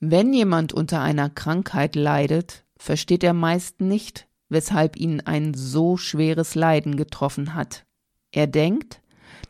Wenn 0.00 0.32
jemand 0.34 0.72
unter 0.72 1.00
einer 1.00 1.30
Krankheit 1.30 1.96
leidet, 1.96 2.64
versteht 2.76 3.24
er 3.24 3.32
meist 3.32 3.80
nicht, 3.80 4.26
weshalb 4.48 4.96
ihn 4.96 5.20
ein 5.22 5.54
so 5.54 5.96
schweres 5.96 6.54
Leiden 6.54 6.96
getroffen 6.96 7.54
hat. 7.54 7.84
Er 8.30 8.46
denkt, 8.46 9.00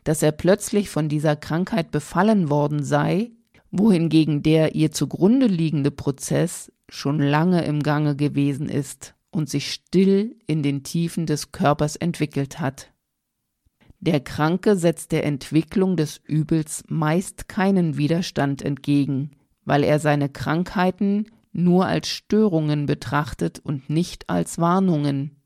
dass 0.03 0.21
er 0.21 0.31
plötzlich 0.31 0.89
von 0.89 1.09
dieser 1.09 1.35
Krankheit 1.35 1.91
befallen 1.91 2.49
worden 2.49 2.83
sei, 2.83 3.31
wohingegen 3.71 4.43
der 4.43 4.75
ihr 4.75 4.91
zugrunde 4.91 5.47
liegende 5.47 5.91
Prozess 5.91 6.71
schon 6.89 7.19
lange 7.19 7.65
im 7.65 7.83
Gange 7.83 8.15
gewesen 8.15 8.69
ist 8.69 9.15
und 9.31 9.49
sich 9.49 9.71
still 9.71 10.37
in 10.47 10.63
den 10.63 10.83
Tiefen 10.83 11.25
des 11.25 11.51
Körpers 11.51 11.95
entwickelt 11.95 12.59
hat. 12.59 12.91
Der 13.99 14.19
Kranke 14.19 14.75
setzt 14.75 15.11
der 15.11 15.25
Entwicklung 15.25 15.97
des 15.97 16.21
Übels 16.23 16.83
meist 16.87 17.47
keinen 17.47 17.97
Widerstand 17.97 18.61
entgegen, 18.61 19.31
weil 19.63 19.83
er 19.83 19.99
seine 19.99 20.29
Krankheiten 20.29 21.25
nur 21.51 21.85
als 21.85 22.09
Störungen 22.09 22.85
betrachtet 22.85 23.59
und 23.59 23.89
nicht 23.89 24.29
als 24.29 24.59
Warnungen. 24.59 25.41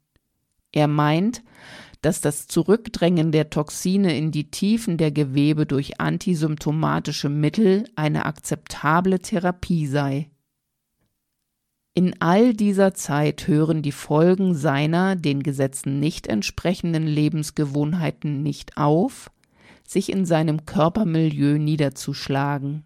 Er 0.72 0.88
meint, 0.88 1.44
dass 2.02 2.22
das 2.22 2.48
Zurückdrängen 2.48 3.32
der 3.32 3.50
Toxine 3.50 4.18
in 4.18 4.32
die 4.32 4.52
Tiefen 4.52 4.98
der 4.98 5.12
Gewebe 5.12 5.66
durch 5.66 6.00
antisymptomatische 6.00 7.30
Mittel 7.30 7.86
eine 7.96 8.26
akzeptable 8.26 9.20
Therapie 9.20 9.88
sei. 9.88 10.30
In 12.00 12.16
all 12.22 12.54
dieser 12.54 12.94
Zeit 12.94 13.46
hören 13.50 13.82
die 13.82 13.92
Folgen 13.92 14.56
seiner 14.56 15.18
den 15.18 15.44
Gesetzen 15.44 16.00
nicht 16.00 16.28
entsprechenden 16.28 17.06
Lebensgewohnheiten 17.06 18.42
nicht 18.42 18.78
auf, 18.78 19.30
sich 19.86 20.10
in 20.10 20.26
seinem 20.26 20.66
Körpermilieu 20.66 21.58
niederzuschlagen. 21.58 22.86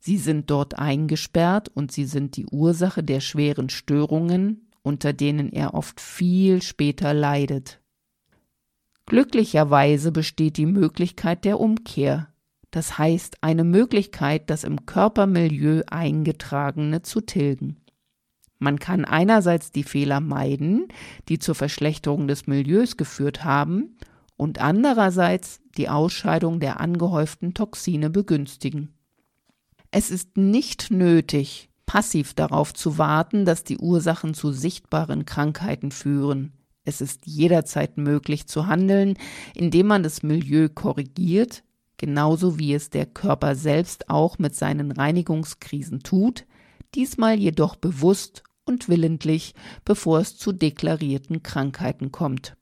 Sie 0.00 0.18
sind 0.18 0.50
dort 0.50 0.76
eingesperrt 0.76 1.70
und 1.72 1.92
sie 1.92 2.04
sind 2.04 2.36
die 2.36 2.46
Ursache 2.46 3.04
der 3.04 3.20
schweren 3.20 3.70
Störungen, 3.70 4.72
unter 4.82 5.12
denen 5.12 5.52
er 5.52 5.74
oft 5.74 6.00
viel 6.00 6.62
später 6.62 7.14
leidet. 7.14 7.80
Glücklicherweise 9.06 10.10
besteht 10.10 10.56
die 10.56 10.66
Möglichkeit 10.66 11.44
der 11.44 11.60
Umkehr, 11.60 12.26
das 12.72 12.98
heißt 12.98 13.36
eine 13.40 13.62
Möglichkeit, 13.62 14.50
das 14.50 14.64
im 14.64 14.84
Körpermilieu 14.84 15.82
eingetragene 15.86 17.02
zu 17.02 17.20
tilgen. 17.20 17.76
Man 18.58 18.78
kann 18.78 19.04
einerseits 19.04 19.72
die 19.72 19.82
Fehler 19.82 20.20
meiden, 20.20 20.88
die 21.28 21.38
zur 21.38 21.54
Verschlechterung 21.54 22.28
des 22.28 22.46
Milieus 22.46 22.96
geführt 22.96 23.44
haben, 23.44 23.96
und 24.36 24.60
andererseits 24.60 25.60
die 25.76 25.88
Ausscheidung 25.88 26.60
der 26.60 26.80
angehäuften 26.80 27.54
Toxine 27.54 28.10
begünstigen. 28.10 28.94
Es 29.90 30.10
ist 30.10 30.36
nicht 30.36 30.90
nötig, 30.90 31.68
passiv 31.86 32.34
darauf 32.34 32.74
zu 32.74 32.98
warten, 32.98 33.44
dass 33.44 33.62
die 33.62 33.78
Ursachen 33.78 34.34
zu 34.34 34.50
sichtbaren 34.50 35.24
Krankheiten 35.24 35.92
führen. 35.92 36.52
Es 36.84 37.00
ist 37.00 37.26
jederzeit 37.26 37.96
möglich 37.96 38.46
zu 38.46 38.66
handeln, 38.66 39.16
indem 39.54 39.86
man 39.86 40.02
das 40.02 40.22
Milieu 40.22 40.68
korrigiert, 40.68 41.62
genauso 41.96 42.58
wie 42.58 42.74
es 42.74 42.90
der 42.90 43.06
Körper 43.06 43.54
selbst 43.54 44.10
auch 44.10 44.38
mit 44.38 44.54
seinen 44.54 44.90
Reinigungskrisen 44.90 46.00
tut, 46.00 46.44
diesmal 46.94 47.38
jedoch 47.38 47.76
bewusst 47.76 48.42
und 48.64 48.88
willentlich, 48.88 49.54
bevor 49.84 50.20
es 50.20 50.36
zu 50.36 50.52
deklarierten 50.52 51.42
Krankheiten 51.42 52.12
kommt. 52.12 52.56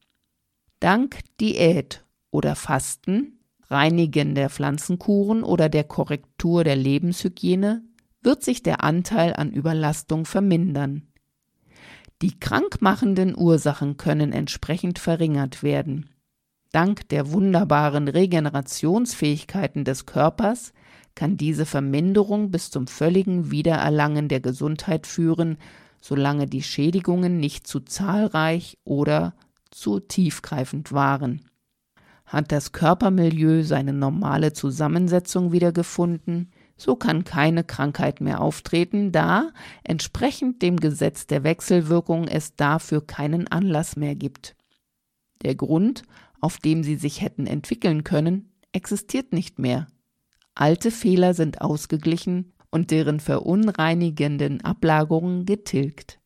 Dank 0.81 1.21
Diät 1.41 2.05
oder 2.31 2.57
Fasten, 2.57 3.39
Reinigen 3.69 4.35
der 4.35 4.51
Pflanzenkuren 4.51 5.43
oder 5.45 5.69
der 5.69 5.85
Korrektur 5.85 6.65
der 6.65 6.77
Lebenshygiene 6.77 7.83
wird 8.21 8.43
sich 8.43 8.63
der 8.63 8.83
Anteil 8.83 9.35
an 9.35 9.51
Überlastung 9.53 10.25
vermindern. 10.25 11.09
Die 12.21 12.39
krankmachenden 12.39 13.37
Ursachen 13.37 13.97
können 13.97 14.33
entsprechend 14.33 14.99
verringert 14.99 15.63
werden. 15.63 16.11
Dank 16.71 17.09
der 17.09 17.33
wunderbaren 17.33 18.09
Regenerationsfähigkeiten 18.09 19.85
des 19.85 20.07
Körpers 20.07 20.73
kann 21.15 21.37
diese 21.37 21.67
Verminderung 21.67 22.51
bis 22.51 22.71
zum 22.71 22.87
völligen 22.87 23.51
Wiedererlangen 23.51 24.29
der 24.29 24.41
Gesundheit 24.41 25.07
führen, 25.07 25.59
solange 26.01 26.47
die 26.47 26.63
Schädigungen 26.63 27.39
nicht 27.39 27.67
zu 27.67 27.81
zahlreich 27.81 28.79
oder 28.85 29.35
zu 29.71 30.01
tiefgreifend 30.01 30.93
waren. 30.93 31.43
Hat 32.27 32.51
das 32.51 32.73
Körpermilieu 32.73 33.63
seine 33.63 33.93
normale 33.93 34.53
Zusammensetzung 34.53 35.53
wiedergefunden, 35.53 36.51
so 36.77 36.97
kann 36.97 37.25
keine 37.25 37.63
Krankheit 37.63 38.21
mehr 38.21 38.41
auftreten, 38.41 39.13
da 39.13 39.51
entsprechend 39.85 40.63
dem 40.63 40.79
Gesetz 40.79 41.27
der 41.27 41.45
Wechselwirkung 41.45 42.27
es 42.27 42.57
dafür 42.57 43.07
keinen 43.07 43.49
Anlass 43.49 43.97
mehr 43.97 44.17
gibt. 44.17 44.57
Der 45.43 45.55
Grund, 45.55 46.03
auf 46.41 46.59
dem 46.59 46.83
sie 46.83 46.97
sich 46.97 47.21
hätten 47.21 47.47
entwickeln 47.47 48.03
können, 48.03 48.51
existiert 48.73 49.33
nicht 49.33 49.59
mehr. 49.59 49.87
Alte 50.55 50.91
Fehler 50.91 51.35
sind 51.35 51.61
ausgeglichen 51.61 52.53
und 52.71 52.91
deren 52.91 53.21
verunreinigenden 53.21 54.63
Ablagerungen 54.63 55.47
getilgt. 55.47 56.19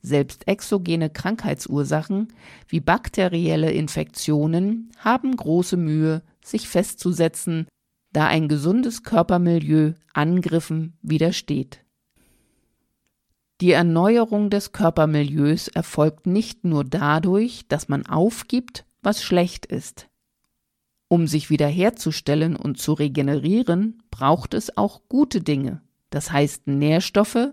Selbst 0.00 0.48
exogene 0.48 1.10
Krankheitsursachen 1.10 2.32
wie 2.66 2.80
bakterielle 2.80 3.70
Infektionen 3.70 4.90
haben 4.98 5.36
große 5.36 5.76
Mühe, 5.76 6.22
sich 6.44 6.68
festzusetzen, 6.68 7.68
da 8.12 8.26
ein 8.26 8.48
gesundes 8.48 9.04
Körpermilieu 9.04 9.92
Angriffen 10.12 10.98
widersteht. 11.02 11.84
Die 13.60 13.70
Erneuerung 13.70 14.50
des 14.50 14.72
Körpermilieus 14.72 15.68
erfolgt 15.68 16.26
nicht 16.26 16.64
nur 16.64 16.82
dadurch, 16.82 17.68
dass 17.68 17.88
man 17.88 18.04
aufgibt, 18.06 18.84
was 19.02 19.22
schlecht 19.22 19.66
ist. 19.66 20.08
Um 21.12 21.26
sich 21.26 21.50
wiederherzustellen 21.50 22.56
und 22.56 22.78
zu 22.78 22.94
regenerieren, 22.94 24.02
braucht 24.10 24.54
es 24.54 24.78
auch 24.78 25.02
gute 25.10 25.42
Dinge, 25.42 25.82
das 26.08 26.32
heißt 26.32 26.68
Nährstoffe, 26.68 27.50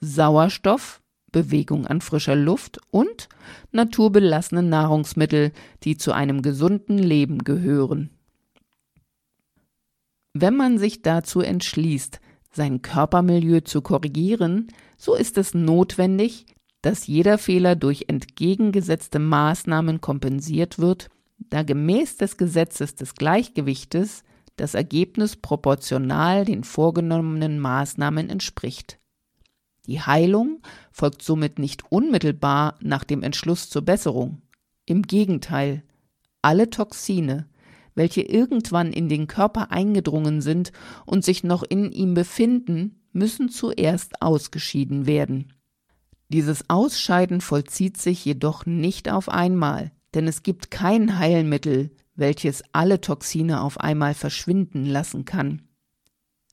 Sauerstoff, 0.00 1.02
Bewegung 1.30 1.86
an 1.86 2.00
frischer 2.00 2.36
Luft 2.36 2.80
und 2.90 3.28
naturbelassene 3.70 4.62
Nahrungsmittel, 4.62 5.52
die 5.82 5.98
zu 5.98 6.12
einem 6.12 6.40
gesunden 6.40 6.96
Leben 6.96 7.40
gehören. 7.44 8.08
Wenn 10.32 10.56
man 10.56 10.78
sich 10.78 11.02
dazu 11.02 11.42
entschließt, 11.42 12.18
sein 12.50 12.80
Körpermilieu 12.80 13.60
zu 13.60 13.82
korrigieren, 13.82 14.68
so 14.96 15.14
ist 15.14 15.36
es 15.36 15.52
notwendig, 15.52 16.46
dass 16.80 17.06
jeder 17.06 17.36
Fehler 17.36 17.76
durch 17.76 18.06
entgegengesetzte 18.08 19.18
Maßnahmen 19.18 20.00
kompensiert 20.00 20.78
wird, 20.78 21.10
da 21.50 21.62
gemäß 21.62 22.16
des 22.16 22.36
Gesetzes 22.36 22.94
des 22.94 23.14
Gleichgewichtes 23.14 24.24
das 24.56 24.74
Ergebnis 24.74 25.36
proportional 25.36 26.44
den 26.44 26.64
vorgenommenen 26.64 27.58
Maßnahmen 27.58 28.28
entspricht. 28.28 28.98
Die 29.86 30.00
Heilung 30.00 30.60
folgt 30.92 31.22
somit 31.22 31.58
nicht 31.58 31.90
unmittelbar 31.90 32.76
nach 32.80 33.04
dem 33.04 33.22
Entschluss 33.22 33.68
zur 33.68 33.82
Besserung. 33.82 34.42
Im 34.86 35.02
Gegenteil, 35.02 35.82
alle 36.40 36.70
Toxine, 36.70 37.48
welche 37.94 38.22
irgendwann 38.22 38.92
in 38.92 39.08
den 39.08 39.26
Körper 39.26 39.70
eingedrungen 39.70 40.40
sind 40.40 40.72
und 41.04 41.24
sich 41.24 41.44
noch 41.44 41.62
in 41.62 41.90
ihm 41.90 42.14
befinden, 42.14 43.02
müssen 43.12 43.48
zuerst 43.48 44.22
ausgeschieden 44.22 45.06
werden. 45.06 45.52
Dieses 46.28 46.70
Ausscheiden 46.70 47.40
vollzieht 47.40 47.98
sich 47.98 48.24
jedoch 48.24 48.64
nicht 48.64 49.10
auf 49.10 49.28
einmal, 49.28 49.92
denn 50.14 50.26
es 50.26 50.42
gibt 50.42 50.70
kein 50.70 51.18
Heilmittel, 51.18 51.90
welches 52.14 52.62
alle 52.72 53.00
Toxine 53.00 53.62
auf 53.62 53.80
einmal 53.80 54.14
verschwinden 54.14 54.84
lassen 54.84 55.24
kann. 55.24 55.62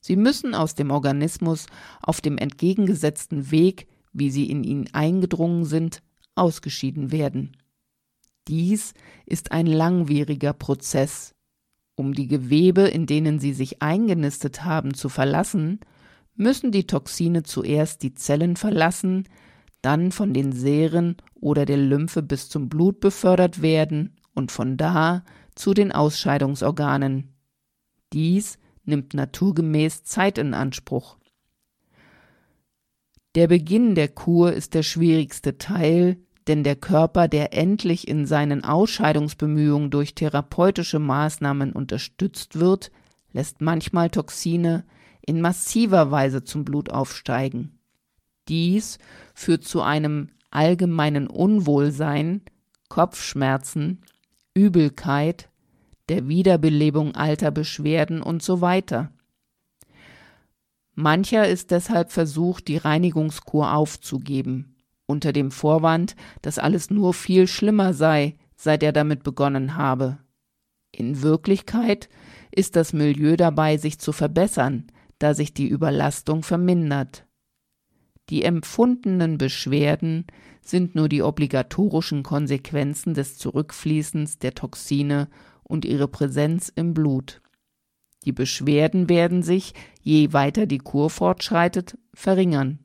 Sie 0.02 0.16
müssen 0.16 0.56
aus 0.56 0.76
dem 0.76 0.92
Organismus 0.92 1.66
auf 2.02 2.22
dem 2.22 2.38
entgegengesetzten 2.38 3.52
Weg, 3.52 3.88
wie 4.14 4.32
sie 4.32 4.50
in 4.50 4.64
ihn 4.64 4.90
eingedrungen 4.94 5.66
sind, 5.66 6.02
ausgeschieden 6.36 7.12
werden. 7.12 7.58
Dies 8.48 8.94
ist 9.26 9.52
ein 9.52 9.68
langwieriger 9.68 10.54
Prozess. 10.54 11.36
Um 11.96 12.14
die 12.14 12.28
Gewebe, 12.28 12.84
in 12.84 13.06
denen 13.06 13.40
sie 13.40 13.54
sich 13.54 13.82
eingenistet 13.82 14.64
haben, 14.64 14.94
zu 14.94 15.10
verlassen, 15.10 15.82
müssen 16.36 16.72
die 16.72 16.88
Toxine 16.88 17.44
zuerst 17.44 18.02
die 18.02 18.16
Zellen 18.16 18.56
verlassen, 18.56 19.28
dann 19.82 20.12
von 20.12 20.34
den 20.34 20.54
Seren 20.54 21.18
oder 21.42 21.66
der 21.66 21.78
Lymphe 21.78 22.22
bis 22.22 22.50
zum 22.50 22.70
Blut 22.70 23.00
befördert 23.00 23.62
werden 23.62 24.18
und 24.34 24.52
von 24.52 24.78
da 24.78 25.24
zu 25.56 25.74
den 25.74 25.92
Ausscheidungsorganen. 25.92 27.34
Dies 28.14 28.58
nimmt 28.86 29.14
naturgemäß 29.14 30.04
Zeit 30.04 30.38
in 30.38 30.54
Anspruch. 30.54 31.18
Der 33.36 33.48
Beginn 33.48 33.94
der 33.94 34.08
Kur 34.08 34.54
ist 34.54 34.74
der 34.74 34.84
schwierigste 34.84 35.58
Teil, 35.58 36.18
denn 36.48 36.64
der 36.64 36.76
Körper, 36.76 37.28
der 37.28 37.54
endlich 37.54 38.08
in 38.08 38.26
seinen 38.26 38.64
Ausscheidungsbemühungen 38.64 39.92
durch 39.92 40.16
therapeutische 40.16 40.98
Maßnahmen 40.98 41.74
unterstützt 41.74 42.60
wird, 42.60 42.92
lässt 43.32 43.62
manchmal 43.62 44.10
Toxine 44.10 44.84
in 45.22 45.42
massiver 45.42 46.10
Weise 46.10 46.44
zum 46.44 46.66
Blut 46.66 46.90
aufsteigen. 46.90 47.80
Dies 48.48 48.98
führt 49.36 49.64
zu 49.64 49.84
einem 49.84 50.30
allgemeinen 50.52 51.28
Unwohlsein, 51.28 52.42
Kopfschmerzen, 52.90 54.02
Übelkeit, 54.54 55.50
der 56.10 56.28
Wiederbelebung 56.28 57.16
alter 57.16 57.52
Beschwerden 57.52 58.22
und 58.22 58.42
so 58.42 58.62
weiter. 58.62 59.12
Mancher 60.96 61.48
ist 61.48 61.72
deshalb 61.72 62.12
versucht, 62.12 62.68
die 62.68 62.78
Reinigungskur 62.78 63.74
aufzugeben, 63.74 64.76
unter 65.06 65.32
dem 65.32 65.52
Vorwand, 65.52 66.16
dass 66.42 66.60
alles 66.60 66.90
nur 66.90 67.14
viel 67.14 67.48
schlimmer 67.48 67.94
sei, 67.94 68.36
seit 68.58 68.84
er 68.84 68.92
damit 68.92 69.24
begonnen 69.24 69.78
habe. 69.78 70.18
In 70.92 71.22
Wirklichkeit 71.22 72.10
ist 72.52 72.76
das 72.76 72.92
Milieu 72.92 73.38
dabei, 73.38 73.78
sich 73.78 74.00
zu 74.00 74.12
verbessern, 74.12 74.88
da 75.20 75.34
sich 75.34 75.54
die 75.54 75.68
Überlastung 75.68 76.44
vermindert. 76.44 77.26
Die 78.30 78.44
empfundenen 78.44 79.38
Beschwerden 79.38 80.26
sind 80.62 80.94
nur 80.94 81.10
die 81.10 81.24
obligatorischen 81.24 82.22
Konsequenzen 82.22 83.14
des 83.14 83.38
Zurückfließens 83.38 84.38
der 84.38 84.54
Toxine 84.54 85.28
und 85.64 85.84
ihre 85.86 86.08
Präsenz 86.08 86.72
im 86.76 86.94
Blut. 86.94 87.42
Die 88.26 88.32
Beschwerden 88.32 89.10
werden 89.10 89.42
sich, 89.42 89.74
je 90.02 90.34
weiter 90.34 90.66
die 90.66 90.78
Kur 90.78 91.10
fortschreitet, 91.10 91.98
verringern. 92.14 92.80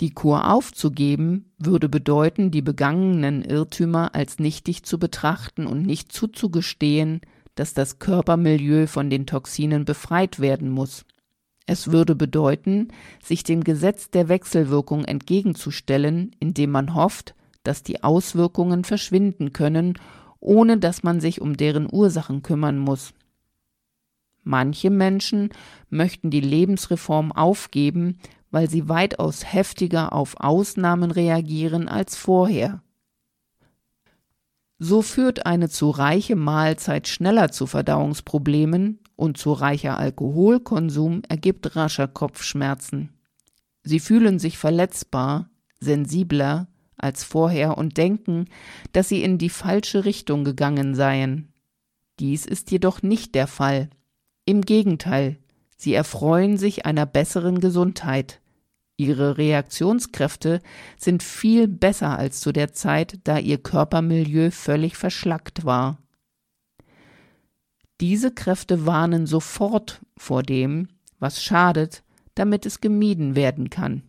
Die 0.00 0.10
Kur 0.10 0.50
aufzugeben 0.52 1.52
würde 1.56 1.88
bedeuten, 1.88 2.50
die 2.50 2.60
begangenen 2.60 3.42
Irrtümer 3.42 4.14
als 4.14 4.38
nichtig 4.38 4.82
zu 4.82 4.98
betrachten 4.98 5.66
und 5.66 5.86
nicht 5.86 6.12
zuzugestehen, 6.12 7.22
dass 7.54 7.72
das 7.72 7.98
Körpermilieu 7.98 8.86
von 8.86 9.08
den 9.08 9.24
Toxinen 9.24 9.86
befreit 9.86 10.38
werden 10.40 10.70
muss. 10.70 11.06
Es 11.66 11.90
würde 11.90 12.14
bedeuten, 12.14 12.88
sich 13.22 13.42
dem 13.42 13.64
Gesetz 13.64 14.10
der 14.10 14.28
Wechselwirkung 14.28 15.04
entgegenzustellen, 15.04 16.34
indem 16.38 16.70
man 16.70 16.94
hofft, 16.94 17.34
dass 17.64 17.82
die 17.82 18.04
Auswirkungen 18.04 18.84
verschwinden 18.84 19.52
können 19.52 19.98
ohne 20.46 20.78
dass 20.78 21.02
man 21.02 21.20
sich 21.20 21.40
um 21.40 21.56
deren 21.56 21.88
Ursachen 21.90 22.42
kümmern 22.42 22.78
muss. 22.78 23.12
Manche 24.44 24.90
Menschen 24.90 25.50
möchten 25.90 26.30
die 26.30 26.40
Lebensreform 26.40 27.32
aufgeben, 27.32 28.18
weil 28.52 28.70
sie 28.70 28.88
weitaus 28.88 29.52
heftiger 29.52 30.12
auf 30.12 30.36
Ausnahmen 30.38 31.10
reagieren 31.10 31.88
als 31.88 32.16
vorher. 32.16 32.80
So 34.78 35.02
führt 35.02 35.46
eine 35.46 35.68
zu 35.68 35.90
reiche 35.90 36.36
Mahlzeit 36.36 37.08
schneller 37.08 37.50
zu 37.50 37.66
Verdauungsproblemen 37.66 39.00
und 39.16 39.38
zu 39.38 39.52
reicher 39.52 39.98
Alkoholkonsum 39.98 41.22
ergibt 41.28 41.74
rascher 41.74 42.06
Kopfschmerzen. 42.06 43.10
Sie 43.82 44.00
fühlen 44.00 44.38
sich 44.38 44.58
verletzbar, 44.58 45.50
sensibler 45.80 46.68
als 46.98 47.24
vorher 47.24 47.76
und 47.78 47.96
denken, 47.96 48.46
dass 48.92 49.08
sie 49.08 49.22
in 49.22 49.38
die 49.38 49.50
falsche 49.50 50.04
Richtung 50.04 50.44
gegangen 50.44 50.94
seien. 50.94 51.52
Dies 52.18 52.46
ist 52.46 52.70
jedoch 52.70 53.02
nicht 53.02 53.34
der 53.34 53.46
Fall. 53.46 53.90
Im 54.44 54.62
Gegenteil, 54.62 55.38
sie 55.76 55.94
erfreuen 55.94 56.56
sich 56.56 56.86
einer 56.86 57.06
besseren 57.06 57.60
Gesundheit. 57.60 58.40
Ihre 58.96 59.36
Reaktionskräfte 59.36 60.62
sind 60.96 61.22
viel 61.22 61.68
besser 61.68 62.18
als 62.18 62.40
zu 62.40 62.52
der 62.52 62.72
Zeit, 62.72 63.18
da 63.24 63.38
ihr 63.38 63.58
Körpermilieu 63.58 64.50
völlig 64.50 64.96
verschlackt 64.96 65.66
war. 65.66 65.98
Diese 68.00 68.30
Kräfte 68.30 68.86
warnen 68.86 69.26
sofort 69.26 70.00
vor 70.16 70.42
dem, 70.42 70.88
was 71.18 71.42
schadet, 71.42 72.02
damit 72.34 72.66
es 72.66 72.80
gemieden 72.80 73.36
werden 73.36 73.70
kann. 73.70 74.02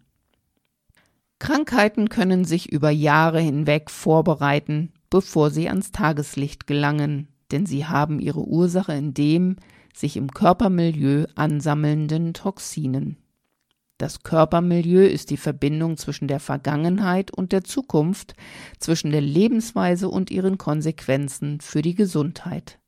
Krankheiten 1.40 2.10
können 2.10 2.46
sich 2.46 2.72
über 2.72 2.90
Jahre 2.90 3.40
hinweg 3.40 3.90
vorbereiten, 3.90 4.92
bevor 5.10 5.52
sie 5.52 5.70
ans 5.70 5.92
Tageslicht 5.92 6.68
gelangen, 6.68 7.28
denn 7.52 7.66
sie 7.66 7.86
haben 7.86 8.20
ihre 8.20 8.46
Ursache 8.46 8.94
in 8.94 9.14
dem 9.14 9.56
sich 9.94 10.18
im 10.18 10.32
Körpermilieu 10.32 11.26
ansammelnden 11.36 12.34
Toxinen. 12.34 13.18
Das 13.98 14.22
Körpermilieu 14.22 15.08
ist 15.08 15.32
die 15.32 15.38
Verbindung 15.38 15.98
zwischen 15.98 16.28
der 16.28 16.40
Vergangenheit 16.40 17.32
und 17.32 17.52
der 17.52 17.64
Zukunft, 17.64 18.36
zwischen 18.80 19.12
der 19.12 19.22
Lebensweise 19.22 20.10
und 20.10 20.30
ihren 20.30 20.60
Konsequenzen 20.60 21.62
für 21.62 21.82
die 21.82 21.96
Gesundheit. 21.96 22.80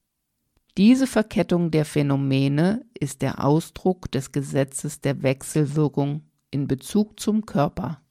Diese 0.79 1.07
Verkettung 1.07 1.71
der 1.71 1.83
Phänomene 1.83 2.85
ist 2.97 3.21
der 3.21 3.43
Ausdruck 3.43 4.09
des 4.13 4.31
Gesetzes 4.31 5.01
der 5.01 5.23
Wechselwirkung 5.23 6.23
in 6.51 6.69
Bezug 6.69 7.19
zum 7.19 7.45
Körper. 7.45 8.01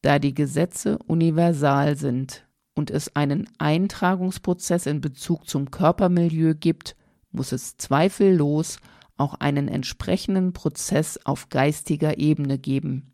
Da 0.00 0.20
die 0.20 0.32
Gesetze 0.32 0.96
universal 1.08 1.96
sind 1.96 2.46
und 2.76 2.92
es 2.92 3.16
einen 3.16 3.50
Eintragungsprozess 3.58 4.86
in 4.86 5.00
Bezug 5.00 5.48
zum 5.48 5.72
Körpermilieu 5.72 6.54
gibt, 6.54 6.94
muss 7.32 7.50
es 7.50 7.76
zweifellos 7.78 8.78
auch 9.16 9.34
einen 9.34 9.66
entsprechenden 9.66 10.52
Prozess 10.52 11.18
auf 11.24 11.48
geistiger 11.48 12.18
Ebene 12.18 12.60
geben. 12.60 13.10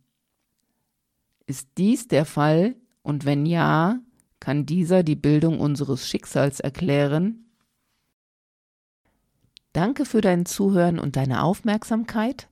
Ist 1.46 1.70
dies 1.78 2.06
der 2.06 2.26
Fall 2.26 2.76
und 3.00 3.24
wenn 3.24 3.46
ja, 3.46 3.98
kann 4.40 4.66
dieser 4.66 5.02
die 5.04 5.16
Bildung 5.16 5.58
unseres 5.58 6.06
Schicksals 6.06 6.60
erklären? 6.60 7.43
Danke 9.74 10.06
für 10.06 10.22
dein 10.22 10.46
Zuhören 10.46 10.98
und 10.98 11.16
deine 11.16 11.42
Aufmerksamkeit 11.42 12.48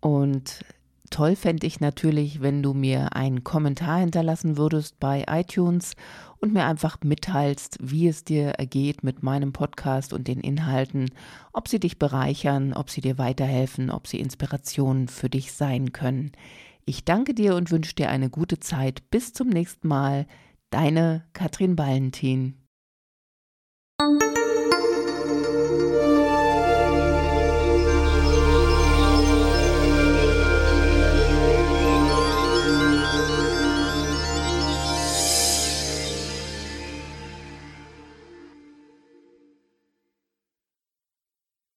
und 0.00 0.64
Toll 1.10 1.36
fände 1.36 1.66
ich 1.66 1.80
natürlich, 1.80 2.42
wenn 2.42 2.62
du 2.62 2.74
mir 2.74 3.16
einen 3.16 3.42
Kommentar 3.44 4.00
hinterlassen 4.00 4.56
würdest 4.56 5.00
bei 5.00 5.24
iTunes 5.28 5.94
und 6.40 6.52
mir 6.52 6.66
einfach 6.66 6.98
mitteilst, 7.02 7.78
wie 7.80 8.08
es 8.08 8.24
dir 8.24 8.50
ergeht 8.50 9.02
mit 9.02 9.22
meinem 9.22 9.52
Podcast 9.52 10.12
und 10.12 10.28
den 10.28 10.40
Inhalten, 10.40 11.10
ob 11.52 11.68
sie 11.68 11.80
dich 11.80 11.98
bereichern, 11.98 12.74
ob 12.74 12.90
sie 12.90 13.00
dir 13.00 13.18
weiterhelfen, 13.18 13.90
ob 13.90 14.06
sie 14.06 14.20
Inspirationen 14.20 15.08
für 15.08 15.30
dich 15.30 15.52
sein 15.52 15.92
können. 15.92 16.32
Ich 16.84 17.04
danke 17.04 17.34
dir 17.34 17.54
und 17.54 17.70
wünsche 17.70 17.94
dir 17.94 18.10
eine 18.10 18.30
gute 18.30 18.60
Zeit. 18.60 19.10
Bis 19.10 19.32
zum 19.32 19.48
nächsten 19.48 19.88
Mal. 19.88 20.26
Deine 20.70 21.24
Katrin 21.32 21.76
Ballentin. 21.76 22.54